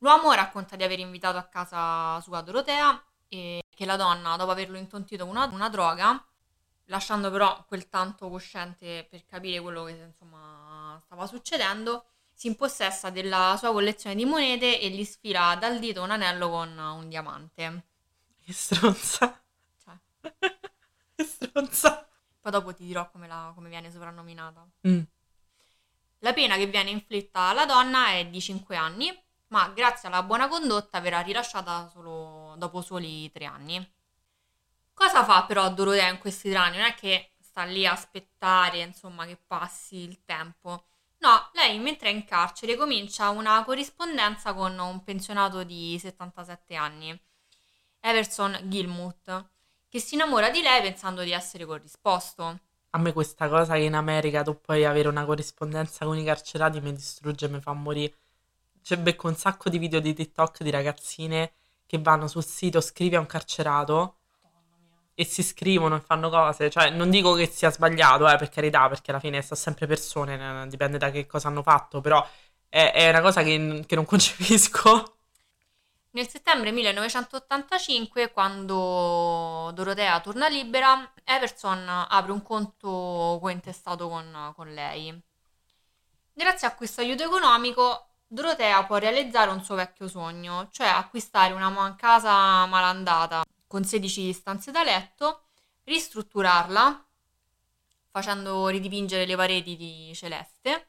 L'uomo 0.00 0.32
racconta 0.32 0.76
di 0.76 0.84
aver 0.84 0.98
invitato 0.98 1.38
a 1.38 1.44
casa 1.44 2.20
sua 2.20 2.42
Dorotea 2.42 3.02
e 3.28 3.62
che 3.74 3.86
la 3.86 3.96
donna, 3.96 4.36
dopo 4.36 4.50
averlo 4.50 4.76
intontito 4.76 5.24
con 5.24 5.36
una, 5.36 5.46
una 5.46 5.70
droga, 5.70 6.22
lasciando 6.88 7.30
però 7.30 7.64
quel 7.66 7.88
tanto 7.88 8.28
cosciente 8.28 9.06
per 9.08 9.24
capire 9.24 9.58
quello 9.60 9.84
che 9.84 9.92
insomma 9.92 11.00
stava 11.06 11.26
succedendo, 11.26 12.04
si 12.38 12.46
impossessa 12.46 13.10
della 13.10 13.56
sua 13.58 13.72
collezione 13.72 14.14
di 14.14 14.24
monete 14.24 14.80
e 14.80 14.90
gli 14.90 15.02
sfila 15.04 15.56
dal 15.56 15.80
dito 15.80 16.02
un 16.02 16.12
anello 16.12 16.48
con 16.48 16.78
un 16.78 17.08
diamante. 17.08 17.84
Che 18.44 18.52
stronza. 18.52 19.42
Cioè, 19.82 19.98
Che 21.16 21.24
stronza. 21.24 22.08
poi 22.40 22.52
dopo 22.52 22.72
ti 22.72 22.84
dirò 22.84 23.10
come, 23.10 23.26
la- 23.26 23.50
come 23.56 23.68
viene 23.68 23.90
soprannominata. 23.90 24.64
Mm. 24.86 25.00
La 26.20 26.32
pena 26.32 26.56
che 26.56 26.66
viene 26.66 26.90
inflitta 26.90 27.40
alla 27.40 27.66
donna 27.66 28.10
è 28.10 28.26
di 28.28 28.40
5 28.40 28.76
anni, 28.76 29.12
ma 29.48 29.68
grazie 29.70 30.06
alla 30.06 30.22
buona 30.22 30.46
condotta 30.46 31.00
verrà 31.00 31.20
rilasciata 31.22 31.88
solo 31.92 32.54
dopo 32.56 32.82
soli 32.82 33.28
3 33.32 33.44
anni. 33.46 33.92
Cosa 34.94 35.24
fa 35.24 35.44
però 35.44 35.70
Dorotea 35.72 36.08
in 36.08 36.18
questi 36.18 36.50
tre 36.50 36.58
anni? 36.58 36.76
Non 36.76 36.86
è 36.86 36.94
che 36.94 37.32
sta 37.40 37.64
lì 37.64 37.86
a 37.86 37.92
aspettare, 37.92 38.78
insomma, 38.80 39.26
che 39.26 39.36
passi 39.36 39.96
il 39.96 40.24
tempo. 40.24 40.84
No, 41.20 41.50
lei 41.54 41.78
mentre 41.78 42.10
è 42.10 42.12
in 42.12 42.24
carcere 42.24 42.76
comincia 42.76 43.30
una 43.30 43.64
corrispondenza 43.64 44.54
con 44.54 44.78
un 44.78 45.02
pensionato 45.02 45.64
di 45.64 45.98
77 45.98 46.76
anni, 46.76 47.20
Everson 48.00 48.58
Gilmouth, 48.64 49.46
che 49.88 49.98
si 49.98 50.14
innamora 50.14 50.50
di 50.50 50.60
lei 50.60 50.80
pensando 50.80 51.22
di 51.22 51.32
essere 51.32 51.64
corrisposto. 51.64 52.60
A 52.90 52.98
me 52.98 53.12
questa 53.12 53.48
cosa 53.48 53.74
che 53.74 53.82
in 53.82 53.94
America 53.94 54.42
tu 54.42 54.60
puoi 54.60 54.84
avere 54.84 55.08
una 55.08 55.24
corrispondenza 55.24 56.04
con 56.04 56.16
i 56.16 56.24
carcerati 56.24 56.80
mi 56.80 56.92
distrugge, 56.92 57.48
mi 57.48 57.60
fa 57.60 57.72
morire. 57.72 58.14
C'è 58.82 58.96
becco 58.96 59.26
un 59.26 59.36
sacco 59.36 59.68
di 59.68 59.78
video 59.78 60.00
di 60.00 60.14
TikTok 60.14 60.62
di 60.62 60.70
ragazzine 60.70 61.52
che 61.84 61.98
vanno 61.98 62.28
sul 62.28 62.44
sito 62.44 62.80
scrivi 62.80 63.16
a 63.16 63.20
un 63.20 63.26
carcerato 63.26 64.17
e 65.20 65.24
si 65.24 65.42
scrivono 65.42 65.96
e 65.96 66.00
fanno 66.00 66.30
cose. 66.30 66.70
Cioè, 66.70 66.90
non 66.90 67.10
dico 67.10 67.34
che 67.34 67.48
sia 67.48 67.72
sbagliato, 67.72 68.28
eh, 68.28 68.36
per 68.36 68.50
carità, 68.50 68.88
perché 68.88 69.10
alla 69.10 69.18
fine 69.18 69.42
sono 69.42 69.58
sempre 69.58 69.88
persone, 69.88 70.62
eh, 70.62 70.68
dipende 70.68 70.96
da 70.96 71.10
che 71.10 71.26
cosa 71.26 71.48
hanno 71.48 71.62
fatto, 71.64 72.00
però 72.00 72.24
è, 72.68 72.92
è 72.94 73.08
una 73.08 73.20
cosa 73.20 73.42
che, 73.42 73.82
che 73.84 73.94
non 73.96 74.04
concepisco. 74.06 75.16
Nel 76.10 76.28
settembre 76.28 76.70
1985, 76.70 78.30
quando 78.30 79.72
Dorotea 79.74 80.20
torna 80.20 80.46
libera, 80.46 81.12
Everson 81.24 81.84
apre 82.08 82.30
un 82.30 82.42
conto 82.42 83.38
cointestato 83.40 84.08
con, 84.08 84.52
con 84.54 84.72
lei. 84.72 85.20
Grazie 86.32 86.68
a 86.68 86.74
questo 86.76 87.00
aiuto 87.00 87.24
economico, 87.24 88.06
Dorotea 88.28 88.84
può 88.84 88.98
realizzare 88.98 89.50
un 89.50 89.64
suo 89.64 89.74
vecchio 89.74 90.06
sogno, 90.06 90.68
cioè 90.70 90.86
acquistare 90.86 91.52
una 91.54 91.96
casa 91.98 92.66
malandata 92.66 93.42
con 93.68 93.84
16 93.84 94.32
stanze 94.32 94.72
da 94.72 94.82
letto, 94.82 95.42
ristrutturarla, 95.84 97.06
facendo 98.10 98.66
ridipingere 98.66 99.26
le 99.26 99.36
pareti 99.36 99.76
di 99.76 100.10
celeste 100.14 100.88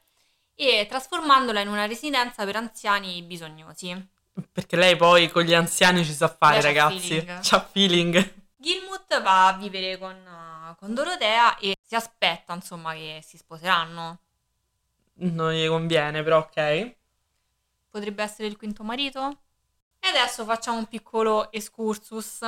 e 0.54 0.86
trasformandola 0.88 1.60
in 1.60 1.68
una 1.68 1.86
residenza 1.86 2.44
per 2.44 2.56
anziani 2.56 3.22
bisognosi. 3.22 4.08
Perché 4.52 4.76
lei 4.76 4.96
poi 4.96 5.28
con 5.28 5.42
gli 5.42 5.54
anziani 5.54 6.04
ci 6.04 6.12
sa 6.12 6.28
fare, 6.28 6.60
c'ha 6.60 6.66
ragazzi. 6.66 6.98
feeling. 6.98 7.38
C'ha 7.40 7.60
feeling. 7.60 8.34
Gilmouth 8.56 9.22
va 9.22 9.48
a 9.48 9.52
vivere 9.56 9.96
con, 9.96 10.16
uh, 10.16 10.76
con 10.76 10.92
Dorotea 10.92 11.56
e 11.58 11.76
si 11.80 11.94
aspetta, 11.94 12.52
insomma, 12.54 12.92
che 12.94 13.22
si 13.24 13.36
sposeranno. 13.36 14.18
Non 15.14 15.52
gli 15.52 15.66
conviene, 15.66 16.22
però 16.22 16.38
ok. 16.38 16.94
Potrebbe 17.90 18.22
essere 18.22 18.48
il 18.48 18.56
quinto 18.56 18.82
marito? 18.82 19.38
E 20.00 20.08
adesso 20.08 20.44
facciamo 20.44 20.78
un 20.78 20.86
piccolo 20.86 21.52
excursus. 21.52 22.40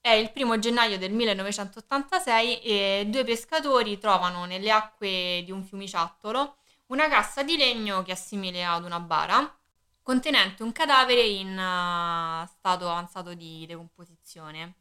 È 0.00 0.10
il 0.10 0.32
primo 0.32 0.58
gennaio 0.58 0.98
del 0.98 1.12
1986 1.12 2.60
e 2.60 3.06
due 3.08 3.24
pescatori 3.24 3.98
trovano 3.98 4.44
nelle 4.44 4.70
acque 4.70 5.42
di 5.44 5.50
un 5.50 5.64
fiumiciattolo 5.64 6.56
una 6.86 7.08
cassa 7.08 7.42
di 7.42 7.56
legno 7.56 8.02
che 8.02 8.12
assimile 8.12 8.64
ad 8.64 8.84
una 8.84 9.00
bara, 9.00 9.58
contenente 10.02 10.62
un 10.62 10.72
cadavere 10.72 11.22
in 11.22 11.52
uh, 11.52 12.46
stato 12.46 12.90
avanzato 12.90 13.34
di 13.34 13.64
decomposizione, 13.66 14.74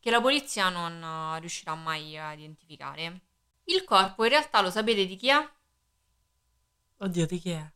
che 0.00 0.10
la 0.10 0.20
polizia 0.20 0.68
non 0.68 1.00
uh, 1.00 1.38
riuscirà 1.38 1.74
mai 1.74 2.18
a 2.18 2.32
identificare. 2.32 3.20
Il 3.64 3.84
corpo 3.84 4.24
in 4.24 4.30
realtà 4.30 4.60
lo 4.60 4.70
sapete 4.70 5.06
di 5.06 5.16
chi 5.16 5.28
è? 5.28 5.50
Oddio, 6.98 7.26
di 7.26 7.38
chi 7.38 7.50
è? 7.50 7.72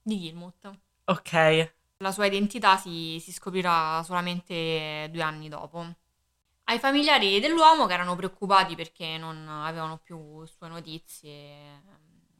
Di 0.00 0.20
Gilmouth. 0.20 0.70
Ok. 1.06 1.72
La 1.98 2.12
sua 2.12 2.26
identità 2.26 2.76
si, 2.76 3.18
si 3.20 3.32
scoprirà 3.32 4.02
solamente 4.02 5.08
due 5.10 5.22
anni 5.22 5.48
dopo. 5.48 5.86
Ai 6.64 6.78
familiari 6.78 7.40
dell'uomo, 7.40 7.86
che 7.86 7.92
erano 7.92 8.16
preoccupati 8.16 8.74
perché 8.74 9.18
non 9.18 9.46
avevano 9.48 9.98
più 9.98 10.44
sue 10.46 10.68
notizie, 10.68 11.82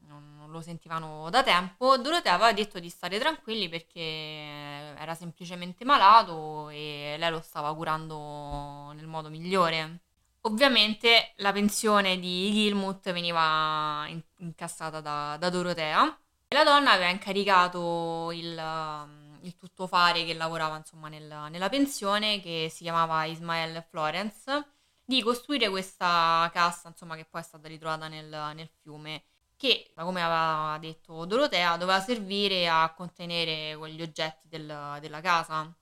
non, 0.07 0.47
lo 0.49 0.61
sentivano 0.61 1.29
da 1.31 1.43
tempo, 1.43 1.97
Dorotea 1.99 2.35
aveva 2.35 2.53
detto 2.53 2.79
di 2.79 2.89
stare 2.89 3.19
tranquilli 3.19 3.69
perché 3.69 4.01
era 4.01 5.15
semplicemente 5.15 5.85
malato 5.85 6.69
e 6.71 7.17
lei 7.19 7.31
lo 7.31 7.41
stava 7.41 7.75
curando 7.75 8.93
nel 8.95 9.07
modo 9.07 9.29
migliore. 9.31 10.01
Ovviamente 10.43 11.33
la 11.37 11.53
pensione 11.53 12.19
di 12.19 12.51
Gilmouth 12.53 13.11
veniva 13.13 14.05
in- 14.09 14.23
incassata 14.39 15.01
da, 15.01 15.37
da 15.39 15.51
Dorotea. 15.51 16.19
La 16.49 16.65
donna 16.65 16.93
aveva 16.93 17.11
incaricato 17.11 18.31
il, 18.33 18.55
il 19.45 19.57
tuttofare 19.57 20.25
che 20.25 20.35
lavorava 20.35 20.77
insomma 20.77 21.09
nel- 21.09 21.49
nella 21.51 21.69
pensione, 21.69 22.41
che 22.41 22.69
si 22.71 22.83
chiamava 22.85 23.25
Ismael 23.25 23.85
Florence, 23.89 24.67
di 25.05 25.23
costruire 25.23 25.69
questa 25.69 26.51
cassa, 26.53 26.89
insomma, 26.89 27.17
che 27.17 27.25
poi 27.27 27.41
è 27.43 27.45
stata 27.45 27.69
ritrovata 27.69 28.09
nel, 28.09 28.27
nel 28.55 28.69
fiume, 28.83 29.23
che, 29.57 29.93
come 29.95 30.23
aveva 30.23 30.77
detto 30.81 31.25
Dorotea, 31.27 31.77
doveva 31.77 32.01
servire 32.01 32.69
a 32.69 32.93
contenere 32.95 33.77
quegli 33.77 34.03
oggetti 34.03 34.49
del- 34.49 34.99
della 35.01 35.21
casa. 35.21 35.73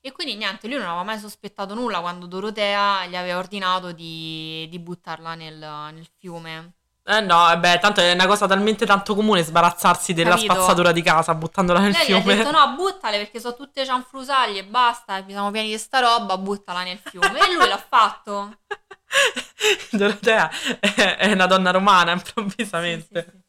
E 0.00 0.12
quindi 0.12 0.36
niente, 0.36 0.68
lui 0.68 0.76
non 0.78 0.86
aveva 0.86 1.02
mai 1.02 1.18
sospettato 1.18 1.74
nulla 1.74 2.00
quando 2.00 2.26
Dorotea 2.26 3.06
gli 3.06 3.16
aveva 3.16 3.38
ordinato 3.38 3.92
di, 3.92 4.66
di 4.70 4.78
buttarla 4.78 5.34
nel, 5.34 5.58
nel 5.58 6.08
fiume. 6.18 6.74
Eh 7.08 7.20
no, 7.20 7.52
eh 7.52 7.56
beh, 7.58 7.78
tanto 7.78 8.00
è 8.00 8.12
una 8.12 8.26
cosa 8.26 8.48
talmente 8.48 8.84
tanto 8.84 9.14
comune 9.14 9.42
sbarazzarsi 9.44 10.12
della 10.12 10.30
Capito? 10.30 10.54
spazzatura 10.54 10.90
di 10.90 11.02
casa 11.02 11.34
buttandola 11.36 11.78
nel 11.78 11.92
Lei 11.92 12.04
fiume. 12.04 12.34
detto 12.34 12.50
no, 12.50 12.74
buttale 12.74 13.18
perché 13.18 13.38
sono 13.38 13.54
tutte 13.54 13.84
cianfrusaglie 13.84 14.58
e 14.60 14.64
basta, 14.64 15.24
siamo 15.24 15.52
pieni 15.52 15.68
di 15.68 15.78
sta 15.78 16.00
roba, 16.00 16.36
buttala 16.36 16.82
nel 16.82 16.98
fiume. 16.98 17.38
E 17.38 17.52
lui 17.52 17.68
l'ha 17.68 17.78
fatto. 17.78 18.58
Dorotea 19.92 20.50
è, 21.16 21.30
una 21.30 21.46
donna 21.46 21.70
romana 21.70 22.10
Sì, 22.18 22.26
improvvisamente. 22.26 23.22
sì, 23.22 23.30
sì. 23.30 23.44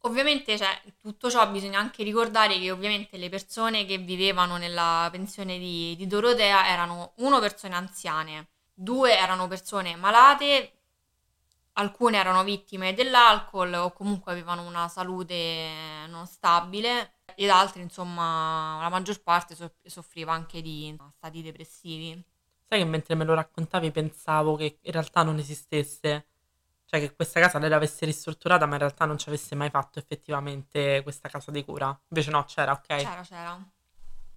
Ovviamente, 0.00 0.56
cioè, 0.58 0.80
tutto 1.00 1.30
ciò 1.30 1.48
bisogna 1.48 1.78
anche 1.78 2.02
ricordare 2.04 2.58
che 2.58 2.70
ovviamente 2.70 3.16
le 3.16 3.28
persone 3.28 3.84
che 3.84 3.98
vivevano 3.98 4.56
nella 4.56 5.08
pensione 5.10 5.58
di, 5.58 5.94
di 5.96 6.06
Dorotea 6.06 6.68
erano, 6.68 7.12
uno, 7.16 7.40
persone 7.40 7.74
anziane, 7.74 8.48
due, 8.72 9.16
erano 9.18 9.48
persone 9.48 9.96
malate, 9.96 10.75
alcune 11.78 12.18
erano 12.18 12.44
vittime 12.44 12.94
dell'alcol 12.94 13.72
o 13.74 13.92
comunque 13.92 14.32
avevano 14.32 14.66
una 14.66 14.88
salute 14.88 16.06
non 16.08 16.26
stabile 16.26 17.14
ed 17.34 17.48
altre, 17.50 17.82
insomma, 17.82 18.78
la 18.80 18.88
maggior 18.88 19.22
parte 19.22 19.54
so- 19.54 19.74
soffriva 19.84 20.32
anche 20.32 20.62
di 20.62 20.96
stati 21.16 21.42
depressivi. 21.42 22.22
Sai 22.68 22.78
che 22.78 22.84
mentre 22.84 23.14
me 23.14 23.24
lo 23.24 23.34
raccontavi 23.34 23.90
pensavo 23.90 24.56
che 24.56 24.78
in 24.80 24.92
realtà 24.92 25.22
non 25.22 25.38
esistesse, 25.38 26.28
cioè 26.86 27.00
che 27.00 27.14
questa 27.14 27.40
casa 27.40 27.58
lei 27.58 27.68
l'avesse 27.68 28.06
ristrutturata, 28.06 28.66
ma 28.66 28.74
in 28.74 28.80
realtà 28.80 29.04
non 29.04 29.18
ci 29.18 29.28
avesse 29.28 29.54
mai 29.54 29.70
fatto 29.70 29.98
effettivamente 29.98 31.02
questa 31.02 31.28
casa 31.28 31.50
di 31.50 31.64
cura. 31.64 31.96
Invece 32.08 32.30
no, 32.30 32.44
c'era, 32.44 32.72
ok. 32.72 32.86
C'era, 32.86 33.22
c'era. 33.22 33.70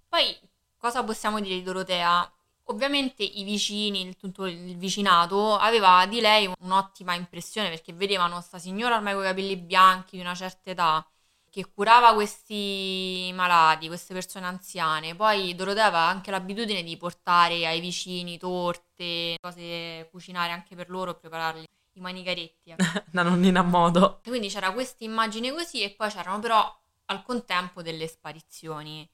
Poi, 0.08 0.38
cosa 0.76 1.02
possiamo 1.02 1.40
dire 1.40 1.54
di 1.54 1.62
Dorotea? 1.62 2.32
Ovviamente 2.70 3.24
i 3.24 3.42
vicini, 3.42 4.06
il, 4.06 4.16
tutto 4.16 4.46
il 4.46 4.76
vicinato, 4.76 5.56
aveva 5.56 6.06
di 6.06 6.20
lei 6.20 6.50
un'ottima 6.60 7.14
impressione 7.14 7.68
perché 7.68 7.92
vedevano 7.92 8.40
sta 8.40 8.58
signora 8.58 8.94
ormai 8.96 9.14
con 9.14 9.22
i 9.22 9.26
capelli 9.26 9.56
bianchi 9.56 10.16
di 10.16 10.22
una 10.22 10.34
certa 10.34 10.70
età 10.70 11.04
che 11.50 11.68
curava 11.68 12.14
questi 12.14 13.30
malati, 13.34 13.88
queste 13.88 14.14
persone 14.14 14.46
anziane. 14.46 15.16
Poi 15.16 15.54
Dorotea 15.56 15.86
aveva 15.86 16.06
anche 16.06 16.30
l'abitudine 16.30 16.84
di 16.84 16.96
portare 16.96 17.66
ai 17.66 17.80
vicini 17.80 18.38
torte, 18.38 19.34
cose 19.40 20.08
cucinare 20.12 20.52
anche 20.52 20.76
per 20.76 20.90
loro, 20.90 21.14
prepararli 21.14 21.64
i 21.94 22.00
manicaretti. 22.00 22.70
ecco. 22.70 23.02
Una 23.12 23.22
nonnina 23.24 23.60
a 23.60 23.64
modo. 23.64 24.20
Quindi 24.22 24.48
c'era 24.48 24.72
questa 24.72 25.02
immagine 25.02 25.50
così 25.50 25.82
e 25.82 25.90
poi 25.90 26.08
c'erano 26.08 26.38
però 26.38 26.80
al 27.06 27.22
contempo 27.24 27.82
delle 27.82 28.06
sparizioni. 28.06 29.08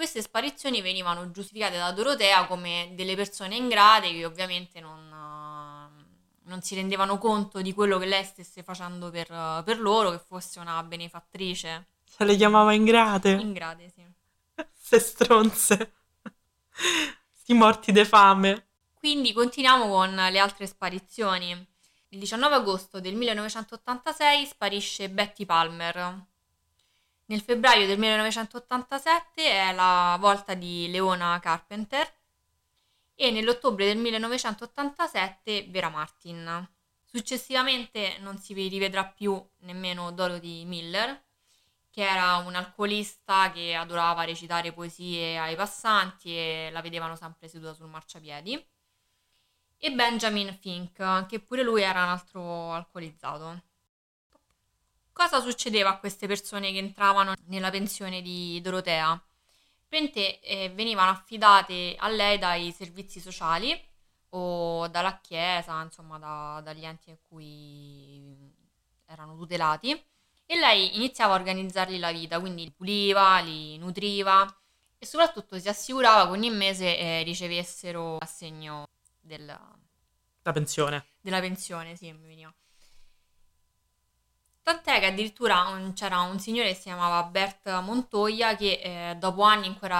Queste 0.00 0.22
sparizioni 0.22 0.80
venivano 0.80 1.30
giustificate 1.30 1.76
da 1.76 1.92
Dorotea 1.92 2.46
come 2.46 2.92
delle 2.94 3.14
persone 3.14 3.54
ingrate 3.54 4.10
che 4.14 4.24
ovviamente 4.24 4.80
non, 4.80 4.98
eh, 4.98 6.04
non 6.44 6.62
si 6.62 6.74
rendevano 6.74 7.18
conto 7.18 7.60
di 7.60 7.74
quello 7.74 7.98
che 7.98 8.06
lei 8.06 8.24
stesse 8.24 8.62
facendo 8.62 9.10
per, 9.10 9.26
per 9.62 9.78
loro, 9.78 10.10
che 10.10 10.18
fosse 10.18 10.58
una 10.58 10.82
benefattrice. 10.82 11.88
Se 12.02 12.24
le 12.24 12.34
chiamava 12.34 12.72
ingrate. 12.72 13.32
Ingrate, 13.32 13.92
sì. 13.94 14.02
Se 14.72 14.98
stronze. 14.98 15.92
Sti 17.32 17.52
morti 17.52 17.92
de 17.92 18.06
fame. 18.06 18.68
Quindi 18.94 19.34
continuiamo 19.34 19.86
con 19.86 20.14
le 20.14 20.38
altre 20.38 20.66
sparizioni. 20.66 21.50
Il 22.08 22.18
19 22.18 22.54
agosto 22.54 23.00
del 23.00 23.16
1986 23.16 24.46
sparisce 24.46 25.10
Betty 25.10 25.44
Palmer. 25.44 26.24
Nel 27.30 27.42
febbraio 27.42 27.86
del 27.86 27.96
1987 27.96 29.44
è 29.44 29.72
la 29.72 30.16
volta 30.18 30.54
di 30.54 30.90
Leona 30.90 31.38
Carpenter 31.38 32.12
e 33.14 33.30
nell'ottobre 33.30 33.86
del 33.86 33.98
1987 33.98 35.68
Vera 35.68 35.90
Martin. 35.90 36.68
Successivamente 37.04 38.16
non 38.18 38.36
si 38.38 38.52
rivedrà 38.52 39.04
più 39.04 39.40
nemmeno 39.58 40.10
Dorothy 40.10 40.64
Miller, 40.64 41.22
che 41.88 42.02
era 42.02 42.38
un 42.38 42.56
alcolista 42.56 43.52
che 43.52 43.76
adorava 43.76 44.24
recitare 44.24 44.72
poesie 44.72 45.38
ai 45.38 45.54
passanti 45.54 46.36
e 46.36 46.70
la 46.72 46.80
vedevano 46.80 47.14
sempre 47.14 47.46
seduta 47.46 47.74
sul 47.74 47.86
marciapiedi 47.86 48.66
e 49.78 49.92
Benjamin 49.92 50.58
Fink, 50.60 51.26
che 51.26 51.38
pure 51.38 51.62
lui 51.62 51.82
era 51.82 52.02
un 52.02 52.08
altro 52.08 52.72
alcolizzato. 52.72 53.69
Cosa 55.20 55.42
succedeva 55.42 55.90
a 55.90 55.98
queste 55.98 56.26
persone 56.26 56.72
che 56.72 56.78
entravano 56.78 57.34
nella 57.48 57.68
pensione 57.68 58.22
di 58.22 58.58
Dorotea? 58.62 59.22
Praticamente 59.86 60.40
eh, 60.40 60.70
venivano 60.70 61.10
affidate 61.10 61.94
a 61.98 62.08
lei 62.08 62.38
dai 62.38 62.72
servizi 62.72 63.20
sociali 63.20 63.78
o 64.30 64.88
dalla 64.88 65.20
chiesa, 65.20 65.82
insomma 65.82 66.18
da- 66.18 66.62
dagli 66.64 66.86
enti 66.86 67.10
a 67.10 67.18
cui 67.20 68.34
erano 69.04 69.36
tutelati 69.36 69.90
e 70.46 70.56
lei 70.56 70.96
iniziava 70.96 71.34
a 71.34 71.36
organizzargli 71.36 71.98
la 71.98 72.12
vita, 72.12 72.40
quindi 72.40 72.64
li 72.64 72.70
puliva, 72.72 73.40
li 73.40 73.76
nutriva 73.76 74.46
e 74.96 75.04
soprattutto 75.04 75.58
si 75.58 75.68
assicurava 75.68 76.24
che 76.24 76.30
ogni 76.30 76.48
mese 76.48 76.96
eh, 76.96 77.22
ricevessero 77.24 78.16
l'assegno 78.18 78.88
del- 79.20 79.44
La 79.44 80.52
pensione. 80.52 81.08
della 81.20 81.40
pensione, 81.40 81.94
sì, 81.94 82.10
mi 82.10 82.26
veniva. 82.26 82.54
Tant'è 84.70 85.00
che 85.00 85.06
addirittura 85.06 85.66
un- 85.68 85.92
c'era 85.94 86.20
un 86.20 86.38
signore 86.38 86.68
che 86.68 86.74
si 86.76 86.82
chiamava 86.82 87.24
Bert 87.24 87.68
Montoya 87.80 88.54
che 88.56 89.10
eh, 89.10 89.16
dopo 89.16 89.42
anni 89.42 89.66
ancora 89.66 89.96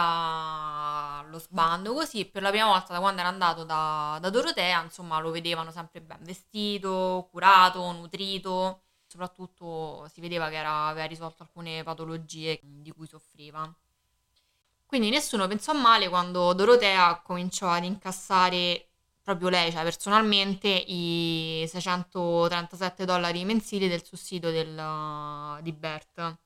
allo 1.18 1.38
sbando 1.40 1.92
così, 1.92 2.24
per 2.24 2.42
la 2.42 2.50
prima 2.50 2.66
volta 2.66 2.92
da 2.92 3.00
quando 3.00 3.20
era 3.20 3.28
andato 3.28 3.64
da, 3.64 4.18
da 4.20 4.30
Dorotea, 4.30 4.83
insomma, 4.83 5.18
lo 5.20 5.30
vedevano 5.33 5.70
sempre 5.72 6.00
ben 6.00 6.22
vestito, 6.22 7.26
curato, 7.33 7.90
nutrito, 7.92 8.83
soprattutto 9.06 10.06
si 10.12 10.20
vedeva 10.20 10.48
che 10.48 10.56
era- 10.56 10.87
aveva 10.88 11.06
risolto 11.06 11.42
alcune 11.42 11.83
patologie 11.83 12.61
di 12.62 12.92
cui 12.92 13.06
soffriva. 13.09 13.68
Quindi 14.87 15.09
nessuno 15.11 15.46
pensò 15.46 15.72
male 15.72 16.09
quando 16.09 16.52
Dorotea 16.52 17.20
cominciò 17.24 17.68
ad 17.70 17.85
incassare 17.85 18.89
proprio 19.30 19.48
lei, 19.48 19.70
cioè 19.72 19.82
personalmente, 19.82 20.68
i 20.68 21.64
637 21.68 23.04
dollari 23.04 23.44
mensili 23.44 23.88
del 23.88 24.04
sussidio 24.04 24.50
del- 24.50 25.58
di 25.62 25.72
Bert, 25.72 26.36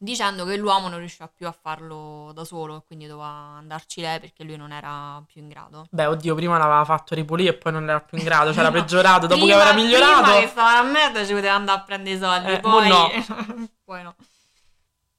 dicendo 0.00 0.44
che 0.44 0.56
l'uomo 0.56 0.88
non 0.88 0.98
riusciva 1.00 1.28
più 1.28 1.46
a 1.46 1.52
farlo 1.52 2.30
da 2.32 2.44
solo 2.44 2.76
e 2.76 2.82
quindi 2.86 3.06
doveva 3.06 3.28
andarci 3.58 4.00
lei 4.00 4.20
perché 4.20 4.44
lui 4.44 4.56
non 4.56 4.72
era 4.72 5.22
più 5.26 5.40
in 5.42 5.48
grado. 5.48 5.86
Beh, 5.90 6.06
oddio, 6.06 6.34
prima 6.34 6.56
l'aveva 6.56 6.84
fatto 6.84 7.14
ripulire 7.14 7.50
e 7.50 7.54
poi 7.54 7.72
non 7.72 7.88
era 7.88 8.00
più 8.00 8.16
in 8.16 8.24
grado, 8.24 8.52
c'era 8.52 8.70
No, 8.70 8.80
peggiorato. 8.80 9.26
Dopo 9.26 9.40
prima- 9.44 9.56
che 9.56 9.62
aveva 9.62 9.76
migliorato, 9.76 10.22
Prima 10.22 10.40
che 10.40 10.46
stava 10.48 10.78
a 10.78 10.82
merda 10.82 11.26
ci 11.26 11.32
poteva 11.32 11.54
andare 11.54 11.78
a 11.78 11.82
prendere 11.82 12.16
i 12.16 12.18
soldi, 12.18 12.52
Eh, 12.52 12.60
poi... 12.60 12.88
no. 12.88 13.08
poi 13.84 14.02
no. 14.02 14.14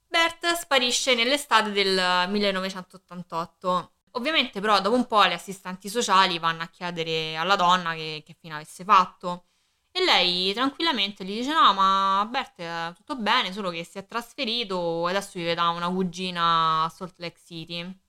Bert 0.08 0.54
sparisce 0.56 1.14
nell'estate 1.14 1.72
del 1.72 2.28
1988. 2.30 3.92
Ovviamente 4.12 4.60
però 4.60 4.82
dopo 4.82 4.96
un 4.96 5.08
po' 5.08 5.24
le 5.24 5.34
assistenti 5.36 5.90
sociali 5.90 6.40
vanno 6.40 6.64
a 6.64 6.68
chiedere 6.68 7.36
alla 7.38 7.56
donna 7.56 7.94
che, 7.94 8.24
che 8.26 8.36
fine 8.40 8.56
avesse 8.56 8.84
fatto 8.84 9.46
e 9.92 10.04
lei 10.04 10.54
tranquillamente 10.54 11.26
gli 11.26 11.38
dice 11.38 11.52
no 11.52 11.74
ma 11.74 12.28
Bert 12.30 12.60
è 12.60 12.94
tutto 12.96 13.16
bene 13.18 13.52
solo 13.52 13.70
che 13.70 13.84
si 13.84 13.98
è 13.98 14.06
trasferito 14.06 15.08
e 15.08 15.12
adesso 15.12 15.32
vive 15.34 15.56
da 15.56 15.70
una 15.70 15.90
cugina 15.90 16.84
a 16.84 16.90
Salt 16.90 17.16
Lake 17.18 17.40
City. 17.44 18.00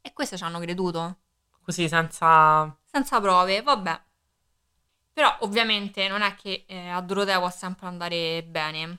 E 0.00 0.12
queste 0.12 0.36
ci 0.36 0.44
hanno 0.44 0.58
creduto 0.60 1.18
così 1.64 1.88
senza... 1.88 2.76
senza 2.84 3.20
prove, 3.20 3.62
vabbè. 3.62 4.00
Però 5.12 5.36
ovviamente 5.40 6.08
non 6.08 6.22
è 6.22 6.34
che 6.34 6.64
eh, 6.66 6.88
a 6.88 7.00
Dorotea 7.00 7.38
può 7.38 7.50
sempre 7.50 7.86
andare 7.86 8.42
bene. 8.44 8.98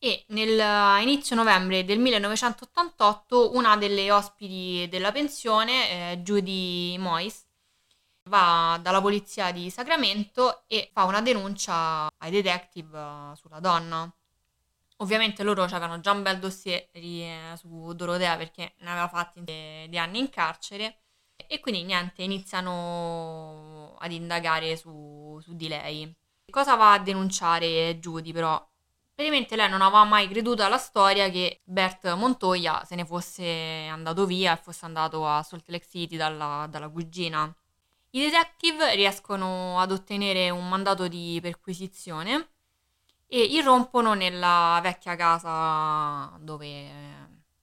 E 0.00 0.24
nel 0.28 0.58
eh, 0.58 1.02
inizio 1.02 1.34
novembre 1.34 1.84
del 1.84 1.98
1988 1.98 3.56
una 3.56 3.76
delle 3.76 4.10
ospiti 4.12 4.86
della 4.88 5.10
pensione, 5.10 6.12
eh, 6.12 6.18
Judy 6.18 6.96
Moyes, 6.98 7.44
va 8.24 8.78
dalla 8.80 9.00
polizia 9.00 9.50
di 9.50 9.70
Sacramento 9.70 10.62
e 10.68 10.90
fa 10.92 11.04
una 11.04 11.20
denuncia 11.20 12.08
ai 12.18 12.30
detective 12.30 12.96
eh, 12.98 13.36
sulla 13.36 13.58
donna. 13.58 14.10
Ovviamente 14.98 15.42
loro 15.42 15.62
avevano 15.64 16.00
già 16.00 16.12
un 16.12 16.22
bel 16.22 16.38
dossier 16.38 16.88
eh, 16.92 17.54
su 17.56 17.92
Dorotea 17.92 18.36
perché 18.36 18.74
ne 18.78 18.90
aveva 18.90 19.08
fatti 19.08 19.42
di 19.42 19.98
anni 19.98 20.18
in 20.20 20.30
carcere 20.30 21.00
e 21.46 21.60
quindi 21.60 21.82
niente, 21.84 22.22
iniziano 22.22 23.96
ad 23.98 24.12
indagare 24.12 24.76
su, 24.76 25.40
su 25.42 25.54
di 25.54 25.68
lei. 25.68 26.12
Cosa 26.50 26.76
va 26.76 26.92
a 26.92 26.98
denunciare 26.98 27.98
Judy 27.98 28.32
però? 28.32 28.64
Praticamente 29.18 29.56
lei 29.56 29.68
non 29.68 29.82
aveva 29.82 30.04
mai 30.04 30.28
creduto 30.28 30.62
alla 30.62 30.78
storia 30.78 31.28
che 31.28 31.62
Bert 31.64 32.14
Montoya 32.14 32.84
se 32.84 32.94
ne 32.94 33.04
fosse 33.04 33.88
andato 33.90 34.26
via 34.26 34.52
e 34.52 34.62
fosse 34.62 34.84
andato 34.84 35.26
a 35.26 35.42
Salt 35.42 35.68
Lake 35.70 35.88
City 35.88 36.16
dalla, 36.16 36.68
dalla 36.70 36.88
cugina. 36.88 37.52
I 38.10 38.20
detective 38.20 38.94
riescono 38.94 39.80
ad 39.80 39.90
ottenere 39.90 40.50
un 40.50 40.68
mandato 40.68 41.08
di 41.08 41.36
perquisizione 41.42 42.50
e 43.26 43.40
irrompono 43.40 44.14
nella 44.14 44.78
vecchia 44.84 45.16
casa 45.16 46.32
dove, 46.38 46.88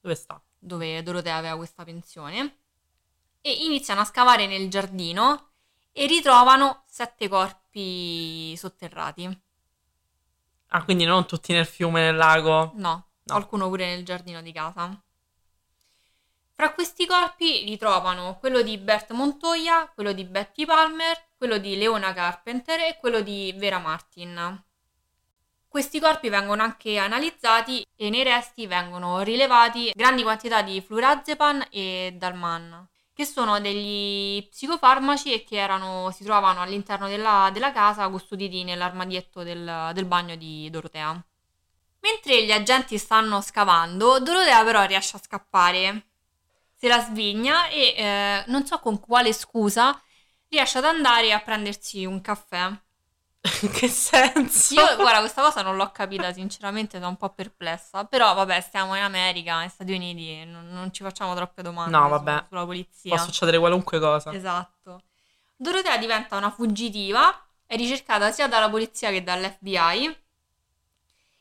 Dove 0.01 0.15
sta? 0.15 0.43
dove 0.59 1.01
Dorotea 1.03 1.37
aveva 1.37 1.55
questa 1.55 1.85
pensione 1.85 2.57
e 3.39 3.63
iniziano 3.63 4.01
a 4.01 4.03
scavare 4.03 4.45
nel 4.45 4.69
giardino 4.69 5.51
e 5.93 6.05
ritrovano 6.05 6.83
sette 6.85 7.29
corpi 7.29 8.53
sotterrati. 8.57 9.43
Ah, 10.75 10.83
quindi 10.83 11.05
non 11.05 11.25
tutti 11.25 11.53
nel 11.53 11.65
fiume, 11.65 12.01
nel 12.01 12.17
lago. 12.17 12.73
No, 12.75 13.07
No. 13.23 13.33
qualcuno 13.33 13.69
pure 13.69 13.85
nel 13.87 14.03
giardino 14.03 14.41
di 14.41 14.51
casa. 14.51 15.01
Fra 16.53 16.73
questi 16.73 17.05
corpi 17.05 17.63
ritrovano 17.63 18.37
quello 18.39 18.61
di 18.61 18.77
Bert 18.77 19.11
Montoya, 19.11 19.89
quello 19.95 20.11
di 20.11 20.25
Betty 20.25 20.65
Palmer, 20.65 21.27
quello 21.37 21.57
di 21.59 21.77
Leona 21.77 22.11
Carpenter 22.13 22.81
e 22.81 22.97
quello 22.99 23.21
di 23.21 23.53
Vera 23.57 23.79
Martin. 23.79 24.63
Questi 25.69 25.99
corpi 26.01 26.27
vengono 26.27 26.61
anche 26.63 26.97
analizzati 26.97 27.85
e 27.95 28.09
nei 28.09 28.23
resti 28.23 28.67
vengono 28.67 29.21
rilevati 29.21 29.91
grandi 29.95 30.23
quantità 30.23 30.61
di 30.61 30.81
flurazepam 30.81 31.67
e 31.69 32.13
dalman, 32.17 32.85
che 33.15 33.25
sono 33.25 33.61
degli 33.61 34.45
psicofarmaci 34.49 35.31
e 35.31 35.45
che 35.45 35.55
erano, 35.55 36.11
si 36.11 36.25
trovavano 36.25 36.61
all'interno 36.61 37.07
della, 37.07 37.49
della 37.53 37.71
casa 37.71 38.09
custoditi 38.09 38.65
nell'armadietto 38.65 39.41
del, 39.41 39.91
del 39.93 40.05
bagno 40.05 40.35
di 40.35 40.69
Dorotea. 40.69 41.23
Mentre 42.01 42.43
gli 42.43 42.51
agenti 42.51 42.97
stanno 42.97 43.39
scavando, 43.39 44.19
Dorotea 44.19 44.63
però 44.65 44.83
riesce 44.83 45.15
a 45.15 45.21
scappare. 45.23 46.07
Se 46.75 46.89
la 46.89 46.99
svigna 46.99 47.69
e 47.69 47.95
eh, 47.95 48.43
non 48.47 48.65
so 48.65 48.79
con 48.79 48.99
quale 48.99 49.31
scusa 49.31 49.97
riesce 50.49 50.79
ad 50.79 50.85
andare 50.85 51.31
a 51.31 51.39
prendersi 51.39 52.03
un 52.03 52.19
caffè. 52.19 52.69
In 53.61 53.69
che 53.71 53.87
senso? 53.87 54.73
Io, 54.73 54.95
guarda, 54.95 55.19
questa 55.19 55.41
cosa 55.41 55.61
non 55.61 55.75
l'ho 55.75 55.91
capita, 55.91 56.33
sinceramente, 56.33 56.97
sono 56.97 57.09
un 57.09 57.17
po' 57.17 57.29
perplessa. 57.29 58.05
Però, 58.05 58.33
vabbè, 58.33 58.59
stiamo 58.61 58.95
in 58.95 59.03
America, 59.03 59.59
negli 59.59 59.69
Stati 59.69 59.93
Uniti, 59.93 60.43
non, 60.45 60.67
non 60.69 60.91
ci 60.91 61.03
facciamo 61.03 61.35
troppe 61.35 61.61
domande 61.61 61.95
No, 61.95 62.03
su- 62.05 62.09
vabbè. 62.09 62.45
sulla 62.49 62.65
polizia. 62.65 63.15
Può 63.15 63.23
succedere 63.23 63.59
qualunque 63.59 63.99
cosa. 63.99 64.33
Esatto. 64.33 65.01
Dorotea 65.55 65.97
diventa 65.97 66.37
una 66.37 66.49
fuggitiva, 66.49 67.45
è 67.65 67.75
ricercata 67.75 68.31
sia 68.31 68.47
dalla 68.47 68.69
polizia 68.69 69.09
che 69.11 69.23
dall'FBI 69.23 70.17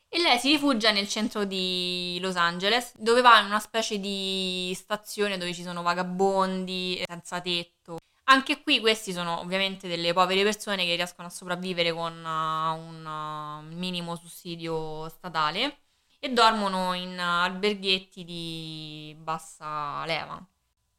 e 0.08 0.20
lei 0.22 0.38
si 0.38 0.50
rifugia 0.52 0.92
nel 0.92 1.08
centro 1.08 1.44
di 1.44 2.18
Los 2.20 2.36
Angeles, 2.36 2.92
dove 2.96 3.20
va 3.20 3.40
in 3.40 3.46
una 3.46 3.58
specie 3.58 3.98
di 3.98 4.72
stazione 4.76 5.38
dove 5.38 5.52
ci 5.52 5.62
sono 5.64 5.82
vagabondi 5.82 7.02
senza 7.04 7.40
tetto. 7.40 7.98
Anche 8.24 8.62
qui 8.62 8.80
questi 8.80 9.12
sono 9.12 9.40
ovviamente 9.40 9.86
delle 9.86 10.14
povere 10.14 10.42
persone 10.42 10.86
che 10.86 10.94
riescono 10.94 11.28
a 11.28 11.30
sopravvivere 11.30 11.92
con 11.92 12.12
uh, 12.12 12.78
un 12.78 13.04
uh, 13.04 13.74
minimo 13.74 14.16
sussidio 14.16 15.08
statale 15.10 15.80
e 16.18 16.30
dormono 16.30 16.94
in 16.94 17.18
alberghetti 17.18 18.24
di 18.24 19.14
bassa 19.18 20.04
leva. 20.06 20.42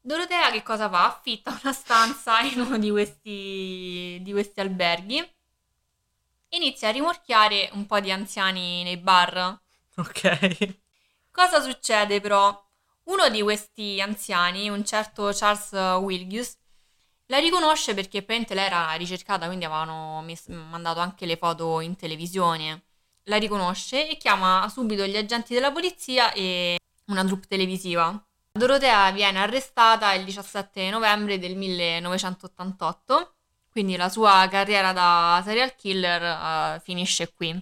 Dorotea 0.00 0.52
che 0.52 0.62
cosa 0.62 0.88
fa? 0.88 1.06
Affitta 1.06 1.58
una 1.60 1.72
stanza 1.72 2.38
in 2.46 2.60
uno 2.60 2.78
di 2.78 2.90
questi, 2.90 4.20
di 4.22 4.30
questi 4.30 4.60
alberghi 4.60 5.18
e 5.18 6.56
inizia 6.56 6.90
a 6.90 6.92
rimorchiare 6.92 7.70
un 7.72 7.86
po' 7.86 7.98
di 7.98 8.12
anziani 8.12 8.84
nei 8.84 8.98
bar. 8.98 9.58
Ok. 9.96 10.76
Cosa 11.32 11.60
succede 11.60 12.20
però? 12.20 12.64
Uno 13.04 13.28
di 13.30 13.42
questi 13.42 14.00
anziani, 14.00 14.68
un 14.68 14.84
certo 14.84 15.32
Charles 15.32 15.72
Wilgus, 16.00 16.56
la 17.26 17.38
riconosce 17.38 17.94
perché 17.94 18.22
praticamente 18.22 18.54
lei 18.54 18.66
era 18.66 18.92
ricercata, 18.94 19.46
quindi 19.46 19.64
avevano 19.64 20.22
mes- 20.22 20.46
mandato 20.48 21.00
anche 21.00 21.26
le 21.26 21.36
foto 21.36 21.80
in 21.80 21.96
televisione. 21.96 22.82
La 23.24 23.36
riconosce 23.36 24.08
e 24.08 24.16
chiama 24.16 24.68
subito 24.68 25.04
gli 25.06 25.16
agenti 25.16 25.54
della 25.54 25.72
polizia 25.72 26.32
e 26.32 26.78
una 27.06 27.24
troupe 27.24 27.46
televisiva. 27.48 28.20
Dorotea 28.52 29.10
viene 29.10 29.40
arrestata 29.40 30.12
il 30.14 30.24
17 30.24 30.88
novembre 30.90 31.38
del 31.38 31.56
1988, 31.56 33.34
quindi 33.70 33.96
la 33.96 34.08
sua 34.08 34.46
carriera 34.50 34.92
da 34.92 35.42
serial 35.44 35.74
killer 35.74 36.22
eh, 36.76 36.80
finisce 36.80 37.32
qui. 37.34 37.60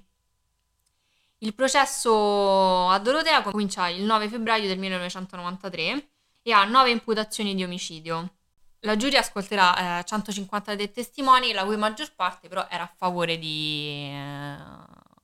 Il 1.39 1.55
processo 1.55 2.89
a 2.89 2.99
Dorotea 2.99 3.43
comincia 3.43 3.89
il 3.89 4.03
9 4.03 4.29
febbraio 4.29 4.67
del 4.69 4.79
1993 4.79 6.09
e 6.43 6.53
ha 6.53 6.65
nove 6.65 6.91
imputazioni 6.91 7.55
di 7.55 7.65
omicidio. 7.65 8.35
La 8.85 8.97
giuria 8.97 9.21
ascolterà 9.21 10.01
eh, 10.01 10.05
153 10.05 10.91
testimoni, 10.91 11.53
la 11.53 11.65
cui 11.65 11.77
maggior 11.77 12.13
parte 12.15 12.49
però 12.49 12.67
era 12.69 12.83
a 12.83 12.93
favore 12.95 13.39
di, 13.39 14.11
eh, 14.13 14.57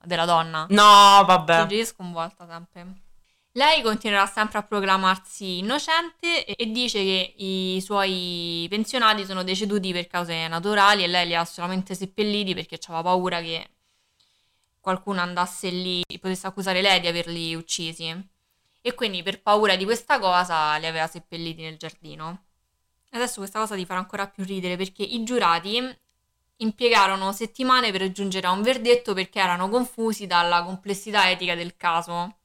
della 0.03 0.25
donna. 0.25 0.65
No, 0.69 1.23
vabbè. 1.25 1.61
Giuria 1.61 1.85
sconvolta 1.85 2.47
sempre. 2.47 3.01
Lei 3.53 3.81
continuerà 3.83 4.25
sempre 4.25 4.59
a 4.59 4.63
proclamarsi 4.63 5.59
innocente 5.59 6.45
e, 6.45 6.55
e 6.57 6.71
dice 6.71 7.03
che 7.03 7.33
i 7.37 7.81
suoi 7.83 8.65
pensionati 8.69 9.25
sono 9.25 9.43
deceduti 9.43 9.91
per 9.91 10.07
cause 10.07 10.47
naturali 10.47 11.03
e 11.03 11.07
lei 11.07 11.27
li 11.27 11.35
ha 11.35 11.43
solamente 11.45 11.93
seppelliti 11.93 12.55
perché 12.55 12.79
aveva 12.87 13.03
paura 13.03 13.41
che 13.41 13.69
qualcuno 14.79 15.21
andasse 15.21 15.69
lì 15.69 16.01
e 16.07 16.17
potesse 16.17 16.47
accusare 16.47 16.81
lei 16.81 16.99
di 16.99 17.07
averli 17.07 17.53
uccisi. 17.53 18.29
E 18.81 18.93
quindi 18.95 19.21
per 19.21 19.41
paura 19.41 19.75
di 19.75 19.83
questa 19.83 20.17
cosa 20.17 20.75
li 20.77 20.87
aveva 20.87 21.05
seppelliti 21.05 21.61
nel 21.61 21.77
giardino. 21.77 22.45
Adesso 23.11 23.39
questa 23.39 23.59
cosa 23.59 23.75
ti 23.75 23.85
farà 23.85 23.99
ancora 23.99 24.27
più 24.27 24.43
ridere 24.43 24.77
perché 24.77 25.03
i 25.03 25.23
giurati 25.23 25.97
impiegarono 26.57 27.31
settimane 27.33 27.91
per 27.91 28.11
giungere 28.11 28.47
a 28.47 28.51
un 28.51 28.61
verdetto 28.61 29.13
perché 29.13 29.39
erano 29.39 29.67
confusi 29.69 30.27
dalla 30.27 30.63
complessità 30.63 31.29
etica 31.29 31.55
del 31.55 31.75
caso. 31.75 32.37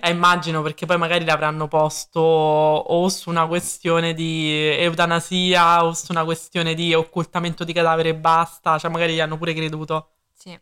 Eh, 0.00 0.10
immagino 0.10 0.62
perché 0.62 0.86
poi 0.86 0.96
magari 0.96 1.24
l'avranno 1.24 1.66
posto 1.66 2.20
o 2.20 3.08
su 3.08 3.30
una 3.30 3.48
questione 3.48 4.14
di 4.14 4.48
eutanasia 4.78 5.84
o 5.84 5.92
su 5.92 6.12
una 6.12 6.24
questione 6.24 6.74
di 6.74 6.94
occultamento 6.94 7.64
di 7.64 7.72
cadavere 7.72 8.10
e 8.10 8.14
basta, 8.14 8.78
cioè 8.78 8.90
magari 8.90 9.14
gli 9.14 9.20
hanno 9.20 9.36
pure 9.36 9.52
creduto. 9.54 10.10
Sì. 10.32 10.58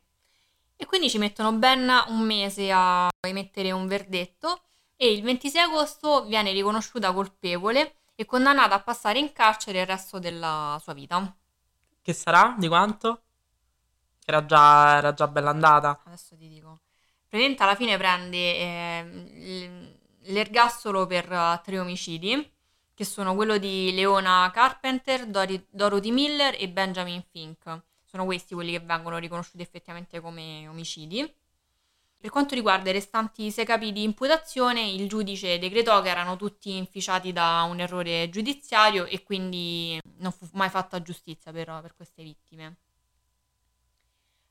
E 0.76 0.86
quindi 0.86 1.10
ci 1.10 1.18
mettono 1.18 1.52
ben 1.52 1.90
un 2.08 2.20
mese 2.20 2.70
a 2.72 3.08
emettere 3.26 3.72
un 3.72 3.86
verdetto 3.86 4.62
e 4.96 5.12
il 5.12 5.22
26 5.22 5.62
agosto 5.62 6.24
viene 6.24 6.52
riconosciuta 6.52 7.12
colpevole 7.12 7.99
e 8.20 8.26
condannata 8.26 8.74
a 8.74 8.82
passare 8.82 9.18
in 9.18 9.32
carcere 9.32 9.80
il 9.80 9.86
resto 9.86 10.18
della 10.18 10.78
sua 10.82 10.92
vita. 10.92 11.34
Che 12.02 12.12
sarà? 12.12 12.54
Di 12.58 12.68
quanto? 12.68 13.22
Era 14.26 14.44
già, 14.44 14.96
era 14.98 15.14
già 15.14 15.26
bella 15.26 15.48
andata. 15.48 16.02
Adesso 16.04 16.36
ti 16.36 16.46
dico. 16.46 16.80
Praticamente 17.26 17.62
alla 17.62 17.74
fine 17.74 17.96
prende 17.96 18.36
eh, 18.36 19.96
l'ergastolo 20.24 21.06
per 21.06 21.32
eh, 21.32 21.60
tre 21.64 21.78
omicidi, 21.78 22.52
che 22.92 23.04
sono 23.06 23.34
quello 23.34 23.56
di 23.56 23.90
Leona 23.94 24.50
Carpenter, 24.52 25.24
Dori- 25.26 25.66
Dorothy 25.70 26.10
Miller 26.10 26.54
e 26.58 26.68
Benjamin 26.68 27.22
Fink. 27.30 27.80
Sono 28.04 28.26
questi 28.26 28.52
quelli 28.52 28.72
che 28.72 28.80
vengono 28.80 29.16
riconosciuti 29.16 29.62
effettivamente 29.62 30.20
come 30.20 30.68
omicidi. 30.68 31.20
Per 32.20 32.28
quanto 32.28 32.54
riguarda 32.54 32.90
i 32.90 32.92
restanti 32.92 33.50
sei 33.50 33.64
capi 33.64 33.92
di 33.92 34.02
imputazione, 34.02 34.82
il 34.90 35.08
giudice 35.08 35.58
decretò 35.58 36.02
che 36.02 36.10
erano 36.10 36.36
tutti 36.36 36.76
inficiati 36.76 37.32
da 37.32 37.62
un 37.66 37.80
errore 37.80 38.28
giudiziario 38.28 39.06
e 39.06 39.22
quindi 39.22 39.98
non 40.18 40.30
fu 40.30 40.46
mai 40.52 40.68
fatta 40.68 41.00
giustizia 41.00 41.50
per, 41.50 41.78
per 41.80 41.94
queste 41.96 42.22
vittime. 42.22 42.76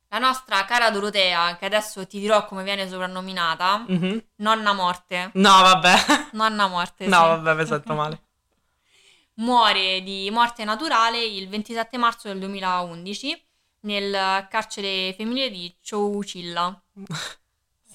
La 0.08 0.18
nostra 0.18 0.66
cara 0.66 0.90
Dorotea, 0.90 1.58
che 1.58 1.66
adesso 1.66 2.08
ti 2.08 2.20
dirò 2.20 2.44
come 2.48 2.64
viene 2.64 2.90
soprannominata, 2.90 3.86
Mhm. 3.88 4.24
nonna 4.38 4.74
morte. 4.74 5.30
No, 5.36 5.62
vabbè. 5.62 5.94
Nonna 6.32 6.66
morte, 6.66 7.06
No, 7.06 7.18
sì. 7.18 7.22
vabbè, 7.22 7.54
mi 7.54 7.66
sento 7.68 7.94
male. 7.94 8.22
Muore 9.40 10.02
di 10.02 10.28
morte 10.32 10.64
naturale 10.64 11.24
il 11.24 11.48
27 11.48 11.98
marzo 11.98 12.28
del 12.30 12.40
2011 12.40 13.40
nel 13.82 14.48
carcere 14.50 15.14
femminile 15.14 15.50
di 15.52 15.74
Chowchilla 15.88 16.82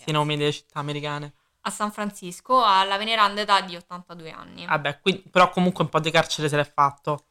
Questi 0.04 0.12
nomi 0.12 0.36
delle 0.36 0.52
città 0.52 0.80
americane. 0.80 1.32
a 1.66 1.70
San 1.70 1.90
Francisco 1.90 2.62
alla 2.62 2.98
veneranda 2.98 3.40
età 3.40 3.62
di 3.62 3.74
82 3.74 4.30
anni. 4.30 4.66
Vabbè, 4.66 5.00
qui- 5.00 5.22
però 5.30 5.48
comunque 5.48 5.82
un 5.84 5.88
po' 5.88 5.98
di 5.98 6.10
carcere 6.10 6.50
se 6.50 6.56
l'è 6.56 6.70
fatto. 6.70 7.24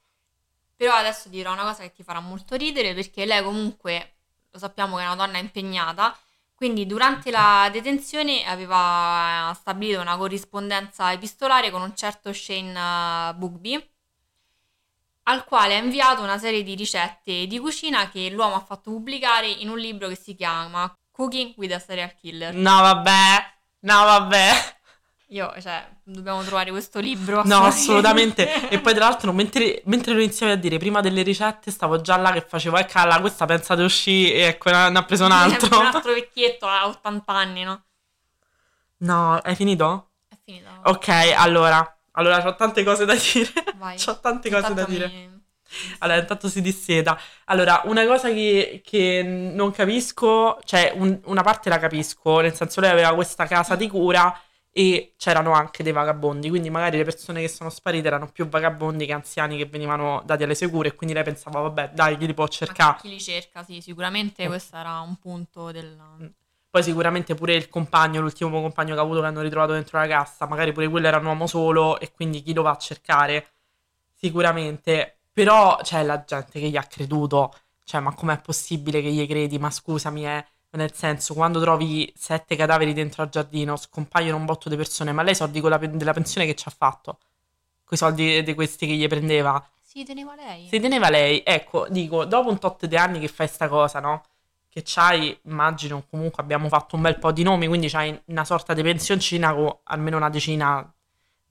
Però 0.76 0.92
adesso 0.96 1.30
dirò 1.30 1.54
una 1.54 1.62
cosa 1.62 1.84
che 1.84 1.92
ti 1.94 2.02
farà 2.02 2.20
molto 2.20 2.56
ridere 2.56 2.96
perché 2.96 3.26
lei 3.26 3.44
comunque 3.44 4.16
lo 4.50 4.58
sappiamo 4.58 4.96
che 4.96 5.04
è 5.04 5.06
una 5.06 5.16
donna 5.16 5.38
impegnata, 5.38 6.18
quindi 6.56 6.88
durante 6.88 7.30
la 7.30 7.70
detenzione 7.72 8.44
aveva 8.44 9.54
stabilito 9.54 10.02
una 10.02 10.18
corrispondenza 10.18 11.12
epistolare 11.12 11.70
con 11.70 11.84
un 11.84 11.96
certo 11.96 12.34
Shane 12.34 13.30
eh, 13.30 13.34
Bugby, 13.36 13.90
al 15.26 15.46
quale 15.46 15.76
ha 15.76 15.80
inviato 15.80 16.24
una 16.24 16.40
serie 16.40 16.64
di 16.64 16.74
ricette 16.74 17.46
di 17.46 17.60
cucina 17.60 18.10
che 18.10 18.32
l'uomo 18.32 18.56
ha 18.56 18.62
fatto 18.62 18.90
pubblicare 18.90 19.48
in 19.48 19.70
un 19.70 19.78
libro 19.78 20.08
che 20.08 20.16
si 20.16 20.36
chiama 20.36 20.92
Cooking 21.14 21.54
with 21.58 21.72
a 21.72 21.80
Serial 21.80 22.14
Killer. 22.20 22.54
No, 22.56 22.82
vabbè. 22.82 23.52
No, 23.82 24.04
vabbè. 24.04 24.52
Io, 25.28 25.54
cioè, 25.62 25.88
dobbiamo 26.04 26.44
trovare 26.44 26.72
questo 26.72 27.00
libro. 27.00 27.44
No, 27.46 27.64
assolutamente. 27.64 28.70
e 28.70 28.80
poi, 28.80 28.94
tra 28.94 29.06
l'altro, 29.06 29.32
mentre, 29.32 29.82
mentre 29.86 30.14
lo 30.14 30.22
iniziavi 30.22 30.52
a 30.52 30.56
dire, 30.56 30.78
prima 30.78 31.02
delle 31.02 31.22
ricette, 31.22 31.72
stavo 31.72 32.02
già 32.02 32.18
là 32.18 32.32
che 32.32 32.42
facevo, 32.42 32.78
ecco, 32.78 32.98
alla, 33.00 33.20
questa 33.20 33.46
pensa 33.46 33.76
di 33.76 33.84
uscire, 33.84 34.34
e 34.34 34.42
ecco, 34.42 34.70
ne 34.72 34.98
ha 34.98 35.04
preso 35.06 35.26
un 35.26 35.32
altro. 35.32 35.78
un 35.80 35.86
altro 35.86 36.14
vecchietto, 36.14 36.66
ha 36.68 36.88
80 36.88 37.32
anni, 37.32 37.64
no? 37.64 37.84
No, 38.98 39.36
hai 39.38 39.56
finito? 39.56 40.10
È 40.28 40.36
finito. 40.44 40.70
Ok, 40.84 41.08
allora. 41.36 41.98
Allora, 42.12 42.46
ho 42.48 42.56
tante 42.56 42.84
cose 42.84 43.06
da 43.06 43.14
dire. 43.16 43.52
Vai. 43.76 43.98
ho 44.06 44.20
tante 44.20 44.50
cose 44.50 44.68
Intanto 44.68 44.82
da 44.82 44.88
dire. 44.88 45.08
mi- 45.08 45.43
Allora, 46.00 46.20
intanto 46.20 46.48
si 46.50 46.62
disseta. 46.62 47.20
Allora, 47.46 47.82
una 47.86 48.06
cosa 48.06 48.30
che, 48.30 48.82
che 48.84 49.22
non 49.24 49.72
capisco, 49.72 50.60
cioè 50.64 50.92
un- 50.96 51.20
una 51.26 51.42
parte 51.44 51.70
la 51.70 51.80
capisco, 51.80 52.40
nel 52.42 52.54
senso 52.54 52.82
lei 52.82 52.92
aveva 52.92 53.14
questa 53.16 53.46
casa 53.46 53.76
di 53.76 53.88
cura 53.88 54.38
e 54.76 55.14
c'erano 55.18 55.52
anche 55.54 55.84
dei 55.84 55.92
vagabondi, 55.92 56.50
quindi 56.50 56.70
magari 56.72 56.98
le 56.98 57.04
persone 57.04 57.42
che 57.42 57.48
sono 57.48 57.70
sparite 57.70 58.08
erano 58.08 58.28
più 58.32 58.48
vagabondi 58.50 59.06
che 59.06 59.14
anziani 59.14 59.56
che 59.58 59.66
venivano 59.68 60.24
dati 60.26 60.44
alle 60.44 60.56
sue 60.56 60.70
cure 60.70 60.90
e 60.90 60.96
quindi 60.96 61.14
lei 61.16 61.24
pensava, 61.24 61.60
vabbè, 61.62 61.92
dai, 61.94 62.18
chi 62.18 62.26
li 62.26 62.34
può 62.34 62.48
cercare? 62.48 62.98
Chi 63.02 63.10
li 63.10 63.20
cerca, 63.22 63.64
sì, 63.64 63.82
sicuramente 63.82 64.46
Mm. 64.46 64.48
questo 64.48 64.76
era 64.78 65.00
un 65.02 65.16
punto 65.18 65.72
del... 65.72 65.96
Poi 66.70 66.82
sicuramente 66.82 67.36
pure 67.36 67.54
il 67.54 67.70
compagno, 67.70 68.20
l'ultimo 68.20 68.50
compagno 68.62 68.96
che 68.96 69.00
ha 69.00 69.04
avuto 69.04 69.20
che 69.22 69.28
hanno 69.28 69.42
ritrovato 69.42 69.74
dentro 69.74 70.00
la 70.00 70.08
cassa, 70.08 70.48
magari 70.48 70.72
pure 70.72 70.88
quello 70.88 71.06
era 71.08 71.18
un 71.18 71.26
uomo 71.26 71.46
solo 71.46 72.00
e 72.00 72.12
quindi 72.12 72.42
chi 72.42 72.52
lo 72.54 72.64
va 72.64 72.72
a 72.72 72.78
cercare? 72.78 73.52
Sicuramente. 74.12 75.18
Però 75.34 75.78
c'è 75.82 76.04
la 76.04 76.24
gente 76.24 76.60
che 76.60 76.70
gli 76.70 76.78
ha 76.78 76.84
creduto. 76.84 77.54
Cioè, 77.84 78.00
ma 78.00 78.14
com'è 78.14 78.40
possibile 78.40 79.02
che 79.02 79.12
gli 79.12 79.28
credi? 79.28 79.58
Ma 79.58 79.72
scusami, 79.72 80.26
eh. 80.26 80.46
Nel 80.74 80.94
senso, 80.94 81.34
quando 81.34 81.60
trovi 81.60 82.12
sette 82.16 82.56
cadaveri 82.56 82.94
dentro 82.94 83.22
al 83.22 83.30
giardino, 83.30 83.76
scompaiono 83.76 84.38
un 84.38 84.46
botto 84.46 84.70
di 84.70 84.76
persone, 84.76 85.12
ma 85.12 85.22
lei 85.22 85.34
i 85.34 85.36
soldi 85.36 85.60
con 85.60 85.70
la 85.70 85.78
della 85.78 86.14
pensione 86.14 86.48
che 86.48 86.56
ci 86.56 86.68
ha 86.68 86.74
fatto? 86.76 87.20
Coi 87.84 87.98
soldi 87.98 88.42
di 88.42 88.54
questi 88.56 88.88
che 88.88 88.94
gli 88.94 89.08
prendeva? 89.08 89.64
Si 89.82 90.04
teneva 90.04 90.34
lei. 90.36 90.68
Si 90.68 90.80
teneva 90.80 91.10
lei, 91.10 91.44
ecco, 91.46 91.88
dico, 91.90 92.26
dopo 92.26 92.50
un 92.50 92.58
tot 92.58 92.88
di 92.88 92.98
anni 92.98 93.20
che 93.20 93.28
fai 93.28 93.48
sta 93.48 93.68
cosa, 93.68 94.00
no? 94.00 94.24
Che 94.68 94.82
c'hai, 94.84 95.38
immagino, 95.44 96.04
comunque 96.10 96.42
abbiamo 96.42 96.68
fatto 96.68 96.96
un 96.96 97.04
bel 97.04 97.20
po' 97.20 97.32
di 97.32 97.44
nomi, 97.44 97.68
quindi 97.68 97.88
c'hai 97.90 98.20
una 98.26 98.44
sorta 98.44 98.74
di 98.74 98.82
pensioncina 98.82 99.54
con 99.54 99.78
almeno 99.84 100.18
una 100.18 100.30
decina 100.30 100.92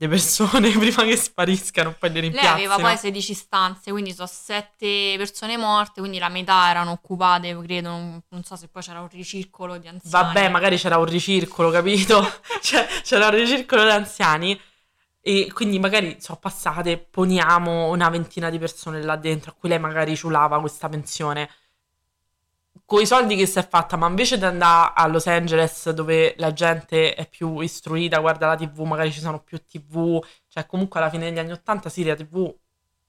di 0.03 0.09
persone 0.09 0.71
prima 0.77 1.05
che 1.05 1.17
spariscano, 1.17 1.95
poi 1.97 2.09
le 2.11 2.15
Lei 2.15 2.31
rimpiazzino. 2.31 2.53
aveva 2.55 2.77
poi 2.77 2.97
16 2.97 3.35
stanze, 3.35 3.91
quindi 3.93 4.13
sono 4.13 4.27
7 4.27 5.15
persone 5.17 5.57
morte, 5.57 6.01
quindi 6.01 6.19
la 6.19 6.29
metà 6.29 6.69
erano 6.71 6.91
occupate, 6.91 7.57
credo, 7.63 7.89
non, 7.89 8.21
non 8.29 8.43
so 8.43 8.57
se 8.57 8.67
poi 8.67 8.83
c'era 8.83 9.01
un 9.01 9.09
ricircolo 9.09 9.79
di 9.79 9.87
anziani. 9.87 10.25
Vabbè, 10.25 10.49
magari 10.49 10.77
c'era 10.77 10.99
un 10.99 11.05
ricircolo, 11.05 11.71
capito? 11.71 12.21
cioè, 12.61 12.87
c'era 13.03 13.27
un 13.29 13.35
ricircolo 13.37 13.85
di 13.85 13.91
anziani 13.91 14.61
e 15.21 15.53
quindi 15.53 15.79
magari 15.79 16.17
sono 16.19 16.39
passate, 16.41 16.99
poniamo 16.99 17.89
una 17.91 18.09
ventina 18.09 18.51
di 18.51 18.59
persone 18.59 19.01
là 19.03 19.15
dentro 19.15 19.53
a 19.53 19.55
cui 19.55 19.69
lei 19.69 19.79
magari 19.79 20.17
ciulava 20.17 20.59
questa 20.59 20.89
pensione. 20.89 21.49
Con 22.93 23.01
i 23.01 23.07
soldi 23.07 23.37
che 23.37 23.47
si 23.47 23.59
è 23.59 23.67
fatta, 23.67 23.97
ma 23.97 24.07
invece 24.07 24.37
di 24.37 24.45
andare 24.45 24.93
a 24.95 25.07
Los 25.07 25.27
Angeles 25.27 25.89
dove 25.93 26.35
la 26.37 26.53
gente 26.53 27.15
è 27.15 27.27
più 27.27 27.61
istruita, 27.61 28.19
guarda 28.19 28.49
la 28.49 28.55
TV, 28.55 28.81
magari 28.81 29.11
ci 29.11 29.21
sono 29.21 29.41
più 29.41 29.65
TV, 29.65 30.23
cioè 30.47 30.67
comunque 30.67 31.01
alla 31.01 31.09
fine 31.09 31.31
degli 31.31 31.39
anni 31.39 31.53
Ottanta 31.53 31.89
sì, 31.89 32.05
la 32.05 32.15
TV 32.15 32.55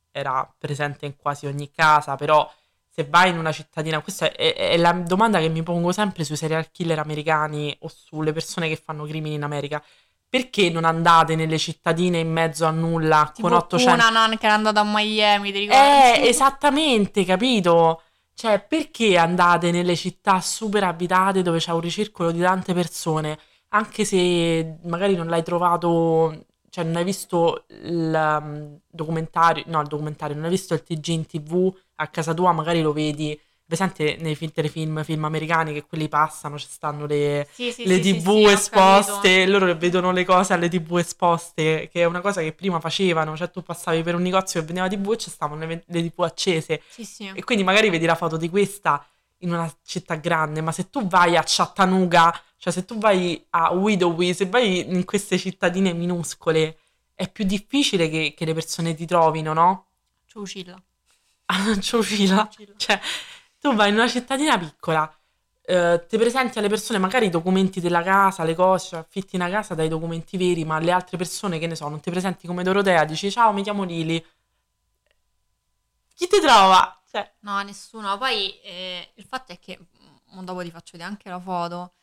era 0.09 0.49
presente 0.57 1.05
in 1.05 1.17
quasi 1.17 1.47
ogni 1.47 1.69
casa, 1.69 2.15
però 2.15 2.49
se 2.87 3.05
vai 3.09 3.31
in 3.31 3.37
una 3.37 3.51
cittadina, 3.51 3.99
questa 3.99 4.31
è, 4.31 4.55
è 4.55 4.77
la 4.77 4.93
domanda 4.93 5.39
che 5.39 5.49
mi 5.49 5.63
pongo 5.63 5.91
sempre 5.91 6.23
sui 6.23 6.37
serial 6.37 6.71
killer 6.71 6.99
americani 6.99 7.75
o 7.81 7.91
sulle 7.93 8.31
persone 8.31 8.69
che 8.69 8.77
fanno 8.81 9.03
crimini 9.03 9.35
in 9.35 9.43
America. 9.43 9.83
Perché 10.29 10.69
non 10.69 10.85
andate 10.85 11.35
nelle 11.35 11.57
cittadine 11.57 12.19
in 12.19 12.31
mezzo 12.31 12.65
a 12.65 12.71
nulla 12.71 13.29
tipo 13.35 13.49
con 13.49 13.57
800 13.57 13.91
Cunanan 13.91 14.37
che 14.37 14.45
era 14.45 14.55
andata 14.55 14.79
a 14.79 14.85
Miami, 14.85 15.51
ti 15.51 15.59
ricordi? 15.59 16.21
eh, 16.21 16.29
esattamente, 16.29 17.25
capito? 17.25 18.02
Cioè, 18.35 18.65
perché 18.65 19.17
andate 19.17 19.71
nelle 19.71 19.95
città 19.95 20.41
super 20.41 20.83
abitate 20.83 21.41
dove 21.43 21.59
c'è 21.59 21.71
un 21.71 21.79
ricircolo 21.79 22.31
di 22.31 22.41
tante 22.41 22.73
persone, 22.73 23.37
anche 23.69 24.05
se 24.05 24.79
magari 24.83 25.15
non 25.15 25.27
l'hai 25.27 25.43
trovato, 25.43 26.45
cioè 26.69 26.83
non 26.83 26.95
hai 26.97 27.03
visto 27.05 27.65
il 27.69 28.11
um, 28.41 28.79
documentario, 28.87 29.63
no, 29.67 29.81
il 29.81 29.87
documentario, 29.87 30.35
non 30.35 30.45
hai 30.45 30.49
visto 30.51 30.73
il 30.73 30.83
TG 30.83 31.07
in 31.09 31.25
TV 31.25 31.73
a 31.95 32.07
casa 32.09 32.33
tua, 32.33 32.51
magari 32.51 32.81
lo 32.81 32.91
vedi, 32.91 33.39
presente 33.65 34.17
nei 34.19 34.35
film, 34.35 34.51
telefilm, 34.51 35.03
film 35.03 35.23
americani 35.25 35.73
che 35.73 35.83
quelli 35.83 36.07
passano, 36.07 36.57
ci 36.57 36.67
stanno 36.69 37.05
le, 37.05 37.47
Sì, 37.51 37.71
sì, 37.71 37.85
le 37.85 38.01
sì, 38.01 38.21
TV 38.21 38.47
esposte, 38.47 39.45
loro 39.45 39.73
vedono 39.75 40.11
le 40.11 40.25
cose 40.25 40.53
alle 40.53 40.69
TV 40.69 40.97
esposte, 40.97 41.89
che 41.91 42.01
è 42.01 42.05
una 42.05 42.21
cosa 42.21 42.41
che 42.41 42.53
prima 42.53 42.79
facevano, 42.79 43.35
cioè 43.35 43.49
tu 43.49 43.61
passavi 43.61 44.03
per 44.03 44.15
un 44.15 44.21
negozio 44.21 44.59
che 44.59 44.65
vendeva 44.65 44.87
TV 44.87 45.11
e 45.11 45.17
ci 45.17 45.29
stavano 45.29 45.65
le, 45.65 45.83
le 45.85 46.09
TV 46.09 46.19
accese 46.21 46.81
e 47.33 47.43
quindi 47.43 47.63
magari 47.63 47.89
vedi 47.89 48.05
la 48.05 48.15
foto 48.15 48.37
di 48.37 48.49
questa 48.49 49.05
in 49.39 49.51
una 49.51 49.71
città 49.83 50.15
grande, 50.15 50.61
ma 50.61 50.71
se 50.71 50.89
tu 50.89 51.07
vai 51.07 51.35
a 51.35 51.43
Chattanooga, 51.45 52.41
cioè 52.57 52.71
se 52.71 52.85
tu 52.85 52.97
vai 52.97 53.45
a 53.51 53.73
Widowee, 53.73 54.33
se 54.33 54.45
vai 54.45 54.79
in 54.89 55.03
queste 55.03 55.37
cittadine 55.37 55.93
minuscole, 55.93 56.77
è 57.13 57.29
più 57.29 57.43
difficile 57.43 58.09
che, 58.09 58.33
che 58.35 58.45
le 58.45 58.53
persone 58.53 58.95
ti 58.95 59.05
trovino, 59.05 59.53
no? 59.53 59.87
Ciucilla. 60.25 60.81
A 61.45 61.79
Ciocila. 61.79 62.49
Cioè, 62.77 62.99
tu 63.63 63.73
vai 63.75 63.87
in 63.91 63.95
una 63.95 64.09
cittadina 64.09 64.57
piccola, 64.59 65.09
eh, 65.61 66.05
ti 66.09 66.17
presenti 66.17 66.59
alle 66.59 66.67
persone 66.67 66.99
magari 66.99 67.27
i 67.27 67.29
documenti 67.29 67.79
della 67.79 68.03
casa, 68.03 68.43
le 68.43 68.55
cose, 68.55 68.89
cioè 68.89 68.99
affitti 68.99 69.37
una 69.37 69.49
casa 69.49 69.73
dai 69.73 69.87
documenti 69.87 70.35
veri, 70.35 70.65
ma 70.65 70.75
alle 70.75 70.91
altre 70.91 71.15
persone, 71.15 71.59
che 71.59 71.67
ne 71.67 71.75
so, 71.75 71.87
non 71.87 72.01
ti 72.01 72.11
presenti 72.11 72.45
come 72.45 72.61
Dorotea, 72.63 73.05
dici 73.05 73.31
ciao, 73.31 73.53
mi 73.53 73.63
chiamo 73.63 73.83
Lili. 73.85 74.21
Chi 76.13 76.27
ti 76.27 76.41
trova? 76.41 77.01
Cioè, 77.09 77.31
No, 77.39 77.61
nessuno. 77.61 78.17
Poi 78.17 78.59
eh, 78.63 79.11
il 79.15 79.23
fatto 79.23 79.53
è 79.53 79.59
che, 79.59 79.79
mo 80.31 80.43
dopo 80.43 80.61
ti 80.61 80.69
faccio 80.69 80.91
vedere 80.97 81.09
anche 81.09 81.29
la 81.29 81.39
foto. 81.39 81.93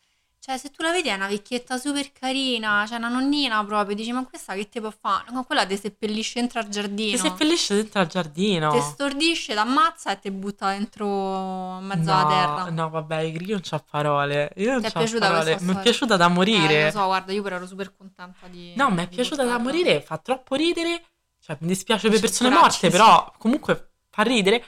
Cioè, 0.43 0.57
se 0.57 0.71
tu 0.71 0.83
la 0.83 0.91
vedi 0.91 1.11
è 1.11 1.15
una 1.15 1.27
vecchietta 1.27 1.77
super 1.77 2.13
carina, 2.13 2.87
cioè 2.89 2.97
una 2.97 3.11
nonnina 3.11 3.63
proprio, 3.63 3.95
dici, 3.95 4.11
ma 4.11 4.25
questa 4.25 4.55
che 4.55 4.71
te 4.71 4.81
può 4.81 4.91
fare? 4.91 5.31
No, 5.33 5.45
quella 5.45 5.67
ti 5.67 5.77
seppellisce 5.77 6.41
dentro 6.41 6.61
al 6.61 6.65
ti 6.65 6.71
giardino. 6.71 7.17
seppellisce 7.19 7.75
dentro 7.75 8.01
al 8.01 8.07
giardino. 8.07 8.73
Ti 8.73 8.81
stordisce, 8.81 9.53
ti 9.53 9.59
ammazza 9.59 10.13
e 10.13 10.19
ti 10.19 10.31
butta 10.31 10.71
dentro 10.71 11.77
in 11.79 11.85
mezzo 11.85 12.11
no, 12.11 12.19
alla 12.19 12.29
terra. 12.29 12.71
No, 12.71 12.89
vabbè, 12.89 13.21
io 13.21 13.53
non 13.53 13.61
c'ho 13.61 13.85
parole. 13.91 14.51
Io 14.57 14.73
non 14.73 14.81
Ti 14.81 14.87
è 14.87 14.93
piaciuta 14.93 15.29
parole. 15.29 15.59
Mi 15.61 15.75
è 15.75 15.81
piaciuta 15.83 16.17
da 16.17 16.29
morire. 16.29 16.81
Eh, 16.81 16.85
lo 16.85 16.91
so, 16.91 17.05
guarda, 17.05 17.33
io 17.33 17.43
però 17.43 17.57
ero 17.57 17.67
super 17.67 17.95
contenta 17.95 18.47
di... 18.47 18.73
No, 18.77 18.89
mi 18.89 19.03
è 19.03 19.09
piaciuta 19.09 19.45
da 19.45 19.59
morire, 19.59 20.01
fa 20.01 20.17
troppo 20.17 20.55
ridere. 20.55 21.05
Cioè, 21.39 21.59
mi 21.61 21.69
dispiace 21.69 22.09
per 22.09 22.19
persone 22.19 22.49
morte, 22.49 22.89
però 22.89 23.31
comunque 23.37 23.91
fa 24.09 24.23
ridere. 24.23 24.65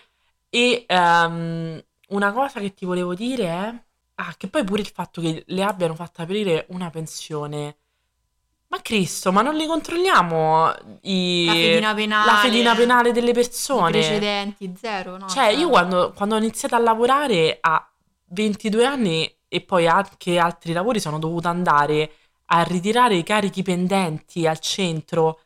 E 0.50 0.84
ehm, 0.86 1.82
una 2.08 2.32
cosa 2.32 2.60
che 2.60 2.74
ti 2.74 2.84
volevo 2.84 3.14
dire 3.14 3.44
è... 3.46 3.84
Ah, 4.24 4.34
che 4.36 4.46
poi 4.46 4.62
pure 4.62 4.80
il 4.82 4.86
fatto 4.86 5.20
che 5.20 5.42
le 5.44 5.62
abbiano 5.64 5.94
fatta 5.96 6.22
aprire 6.22 6.66
una 6.68 6.90
pensione. 6.90 7.76
Ma 8.68 8.80
Cristo, 8.80 9.32
ma 9.32 9.42
non 9.42 9.56
li 9.56 9.66
controlliamo 9.66 10.72
i... 11.02 11.44
La 11.44 11.52
fedina 11.52 11.94
penale. 11.94 12.30
la 12.30 12.38
fedina 12.38 12.74
penale 12.74 13.12
delle 13.12 13.30
I 13.30 13.34
persone? 13.34 13.90
precedenti, 13.90 14.72
zero, 14.78 15.18
no? 15.18 15.28
Cioè, 15.28 15.48
io 15.48 15.68
quando, 15.68 16.12
quando 16.14 16.36
ho 16.36 16.38
iniziato 16.38 16.76
a 16.76 16.78
lavorare 16.78 17.58
a 17.60 17.86
22 18.28 18.84
anni 18.86 19.36
e 19.48 19.60
poi 19.60 19.88
anche 19.88 20.38
altri 20.38 20.72
lavori 20.72 21.00
sono 21.00 21.18
dovuta 21.18 21.50
andare 21.50 22.12
a 22.46 22.62
ritirare 22.62 23.16
i 23.16 23.24
carichi 23.24 23.62
pendenti 23.62 24.46
al 24.46 24.60
centro, 24.60 25.40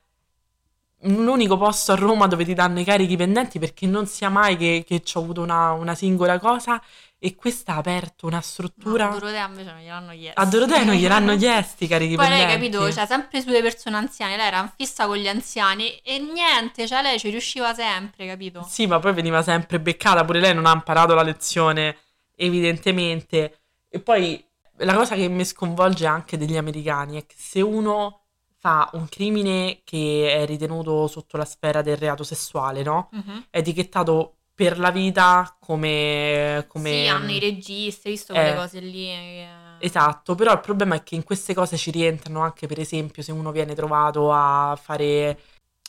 l'unico 1.06 1.56
posto 1.56 1.92
a 1.92 1.94
Roma 1.96 2.26
dove 2.26 2.44
ti 2.44 2.54
danno 2.54 2.80
i 2.80 2.84
carichi 2.84 3.16
pendenti 3.16 3.58
perché 3.58 3.86
non 3.86 4.06
sia 4.06 4.28
mai 4.28 4.56
che, 4.56 4.84
che 4.86 5.02
ci 5.02 5.16
ho 5.16 5.20
avuto 5.22 5.42
una, 5.42 5.72
una 5.72 5.94
singola 5.94 6.38
cosa 6.38 6.80
e 7.18 7.34
questa 7.34 7.74
ha 7.74 7.76
aperto 7.78 8.26
una 8.26 8.40
No, 8.40 8.42
struttura... 8.42 9.08
a 9.08 9.12
Dorotea 9.12 9.46
invece 9.48 9.70
non 9.72 9.80
gliel'hanno 9.80 10.12
chiesto. 10.12 10.40
A 10.40 10.44
Dorotea 10.46 10.84
non 10.84 10.94
gliel'hanno 10.94 11.36
chiesti 11.38 11.84
i 11.84 11.88
carichi 11.88 12.14
Poi 12.14 12.28
lei, 12.28 12.46
pendenti. 12.46 12.70
capito, 12.76 12.92
cioè 12.92 13.06
sempre 13.06 13.40
sulle 13.40 13.62
persone 13.62 13.96
anziane, 13.96 14.36
lei 14.36 14.46
era 14.46 14.60
in 14.60 14.70
fissa 14.76 15.06
con 15.06 15.16
gli 15.16 15.28
anziani 15.28 15.96
e 15.98 16.18
niente, 16.18 16.86
cioè 16.86 17.02
lei 17.02 17.18
ci 17.18 17.30
riusciva 17.30 17.72
sempre, 17.74 18.26
capito? 18.26 18.62
Sì, 18.68 18.86
ma 18.86 18.98
poi 18.98 19.12
veniva 19.14 19.42
sempre 19.42 19.80
beccata, 19.80 20.24
pure 20.24 20.40
lei 20.40 20.54
non 20.54 20.66
ha 20.66 20.72
imparato 20.72 21.14
la 21.14 21.22
lezione, 21.22 21.96
evidentemente. 22.36 23.60
E 23.88 24.00
poi 24.00 24.42
la 24.78 24.94
cosa 24.94 25.14
che 25.14 25.28
mi 25.28 25.44
sconvolge 25.44 26.06
anche 26.06 26.36
degli 26.36 26.56
americani 26.56 27.18
è 27.18 27.26
che 27.26 27.34
se 27.38 27.60
uno 27.60 28.25
fa 28.66 28.90
un 28.94 29.08
crimine 29.08 29.80
che 29.84 30.28
è 30.42 30.44
ritenuto 30.44 31.06
sotto 31.06 31.36
la 31.36 31.44
sfera 31.44 31.82
del 31.82 31.96
reato 31.96 32.24
sessuale, 32.24 32.82
no? 32.82 33.10
Mhm. 33.12 33.46
È 33.50 33.58
etichettato 33.58 34.38
per 34.54 34.78
la 34.78 34.90
vita 34.90 35.56
come... 35.60 36.64
come... 36.68 36.90
Sì, 36.90 37.06
hanno 37.06 37.30
i 37.30 37.38
registri, 37.38 38.10
visto 38.10 38.32
quelle 38.32 38.52
Eh. 38.52 38.56
cose 38.56 38.80
lì. 38.80 39.04
che- 39.04 39.48
Esatto, 39.78 40.34
però 40.34 40.52
il 40.52 40.60
problema 40.60 40.94
è 40.96 41.02
che 41.02 41.14
in 41.14 41.22
queste 41.22 41.52
cose 41.54 41.76
ci 41.76 41.90
rientrano 41.90 42.40
anche, 42.40 42.66
per 42.66 42.80
esempio, 42.80 43.22
se 43.22 43.30
uno 43.30 43.52
viene 43.52 43.74
trovato 43.74 44.32
a 44.32 44.76
fare 44.82 45.38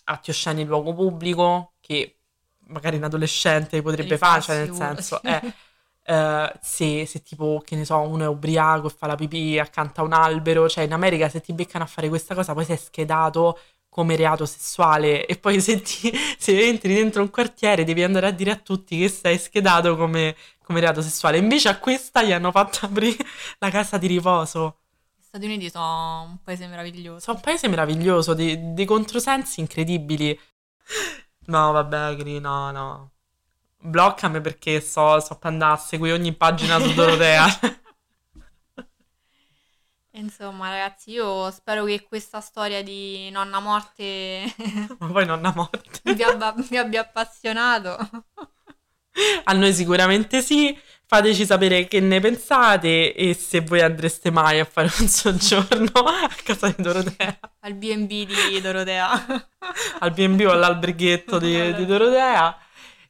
atti 0.04 0.30
osceni 0.30 0.62
in 0.62 0.68
luogo 0.68 0.94
pubblico, 0.94 1.74
che 1.80 2.18
magari 2.68 2.98
un 2.98 3.04
adolescente 3.06 3.82
potrebbe 3.82 4.18
fare, 4.18 4.42
fa 4.42 4.46
cioè 4.46 4.58
nel 4.66 4.74
senso, 4.76 5.22
eh, 5.24 5.42
eh, 6.10 6.54
se, 6.62 7.06
se 7.06 7.22
tipo, 7.22 7.62
che 7.66 7.76
ne 7.76 7.84
so, 7.84 8.00
uno 8.00 8.24
è 8.24 8.28
ubriaco 8.28 8.88
e 8.88 8.90
fa 8.98 9.08
la 9.08 9.16
pipì 9.16 9.60
accanto 9.60 10.00
a 10.02 10.04
un 10.06 10.14
albero, 10.14 10.70
cioè 10.70 10.86
in 10.86 10.94
America 10.94 11.28
se 11.28 11.42
ti 11.42 11.52
beccano 11.52 11.84
a 11.84 11.88
fare 11.88 12.08
questa 12.08 12.34
cosa 12.34 12.54
poi 12.54 12.64
sei 12.64 12.78
schedato 12.78 13.60
come 13.90 14.16
reato 14.16 14.46
sessuale 14.46 15.26
e 15.26 15.38
poi 15.38 15.60
se, 15.60 15.82
ti, 15.82 16.12
se 16.38 16.66
entri 16.66 16.94
dentro 16.94 17.22
un 17.22 17.30
quartiere 17.30 17.84
devi 17.84 18.04
andare 18.04 18.28
a 18.28 18.32
dire 18.32 18.52
a 18.52 18.56
tutti 18.56 18.98
che 18.98 19.10
sei 19.10 19.38
schedato 19.38 19.98
come, 19.98 20.36
come 20.64 20.80
reato 20.80 21.02
sessuale. 21.02 21.38
Invece 21.40 21.70
a 21.70 21.78
questa 21.78 22.24
gli 22.24 22.32
hanno 22.32 22.52
fatto 22.52 22.86
aprire 22.86 23.26
la 23.60 23.70
casa 23.70 23.98
di 23.98 24.08
riposo. 24.08 24.78
Gli 25.14 25.24
Stati 25.24 25.46
Uniti 25.46 25.70
sono 25.70 26.22
un 26.24 26.38
paese 26.42 26.68
meraviglioso. 26.68 27.20
Sono 27.20 27.38
un 27.38 27.44
paese 27.44 27.68
meraviglioso, 27.68 28.34
dei, 28.34 28.74
dei 28.74 28.86
controsensi 28.86 29.60
incredibili. 29.60 30.40
No, 31.48 31.72
vabbè, 31.74 32.16
Gri, 32.16 32.40
no, 32.40 32.72
no. 32.72 33.12
Bloccami 33.80 34.42
perché 34.42 34.82
so, 34.82 35.20
so 35.20 35.36
per 35.38 35.52
andare 35.52 35.74
a 35.74 35.78
seguire 35.78 36.16
ogni 36.16 36.34
pagina 36.34 36.80
su 36.80 36.94
Dorotea. 36.94 37.46
Insomma, 40.14 40.70
ragazzi, 40.70 41.12
io 41.12 41.52
spero 41.52 41.86
che 41.86 42.04
questa 42.04 42.42
storia 42.42 42.82
di 42.84 43.30
nonna 43.30 43.60
morte 43.60 44.44
Ma 44.98 45.08
poi 45.12 45.26
nonna 45.26 45.54
morte. 45.56 46.02
vi, 46.14 46.24
abbia, 46.24 46.54
vi 46.58 46.78
abbia 46.78 47.02
appassionato. 47.02 47.98
A 49.46 49.54
noi 49.54 49.74
sicuramente 49.74 50.42
sì. 50.42 50.78
Fateci 51.10 51.46
sapere 51.46 51.88
che 51.88 52.02
ne 52.02 52.20
pensate 52.20 53.14
e 53.14 53.34
se 53.34 53.62
voi 53.62 53.80
andreste 53.82 54.30
mai 54.30 54.60
a 54.60 54.66
fare 54.66 54.92
un 55.00 55.08
soggiorno 55.08 55.90
a 56.02 56.30
casa 56.44 56.68
di 56.68 56.84
Dorotea, 56.84 57.40
Al 57.62 57.76
B&B 57.76 58.26
di 58.26 58.60
Dorotea. 58.62 59.48
al 60.00 60.12
B&B 60.12 60.42
o 60.46 60.52
all'alberghetto 60.52 61.40
di, 61.40 61.74
di 61.76 61.86
Dorotea. 61.86 62.58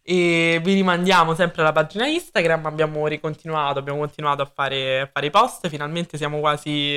E 0.10 0.62
vi 0.64 0.74
rimandiamo 0.74 1.36
sempre 1.36 1.64
alla 1.64 1.74
pagina 1.74 2.08
Instagram. 2.08 2.66
Abbiamo 2.66 3.05
ricontinuato, 3.08 3.80
abbiamo 3.80 3.99
continuato 3.99 4.41
a 4.41 4.45
fare, 4.45 5.01
a 5.01 5.10
fare 5.12 5.26
i 5.26 5.30
post. 5.30 5.68
Finalmente 5.68 6.16
siamo 6.16 6.39
quasi, 6.39 6.95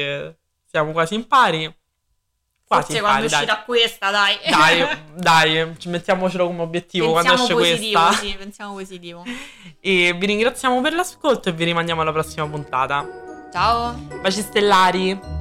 siamo 0.64 0.92
quasi 0.92 1.16
in 1.16 1.26
pari. 1.26 1.74
Quasi 2.64 2.92
Forse 2.92 3.00
quando 3.00 3.26
pari, 3.26 3.28
dai. 3.28 3.42
uscirà 3.42 3.62
questa, 3.64 4.10
dai. 4.12 4.36
Dai, 4.48 5.02
dai, 5.18 5.74
ci 5.78 5.88
mettiamocelo 5.88 6.46
come 6.46 6.62
obiettivo 6.62 7.10
quando 7.10 7.34
pensiamo 7.34 7.60
esce 7.60 7.72
positivo, 7.72 8.00
questa. 8.00 8.24
sì, 8.24 8.36
pensiamo 8.36 8.72
positivo. 8.74 9.24
E 9.82 10.14
vi 10.16 10.26
ringraziamo 10.26 10.80
per 10.80 10.92
l'ascolto 10.92 11.48
e 11.48 11.52
vi 11.52 11.64
rimandiamo 11.64 12.02
alla 12.02 12.12
prossima 12.12 12.46
puntata. 12.46 13.04
Ciao. 13.50 13.92
Baci 14.20 14.40
stellari! 14.40 15.39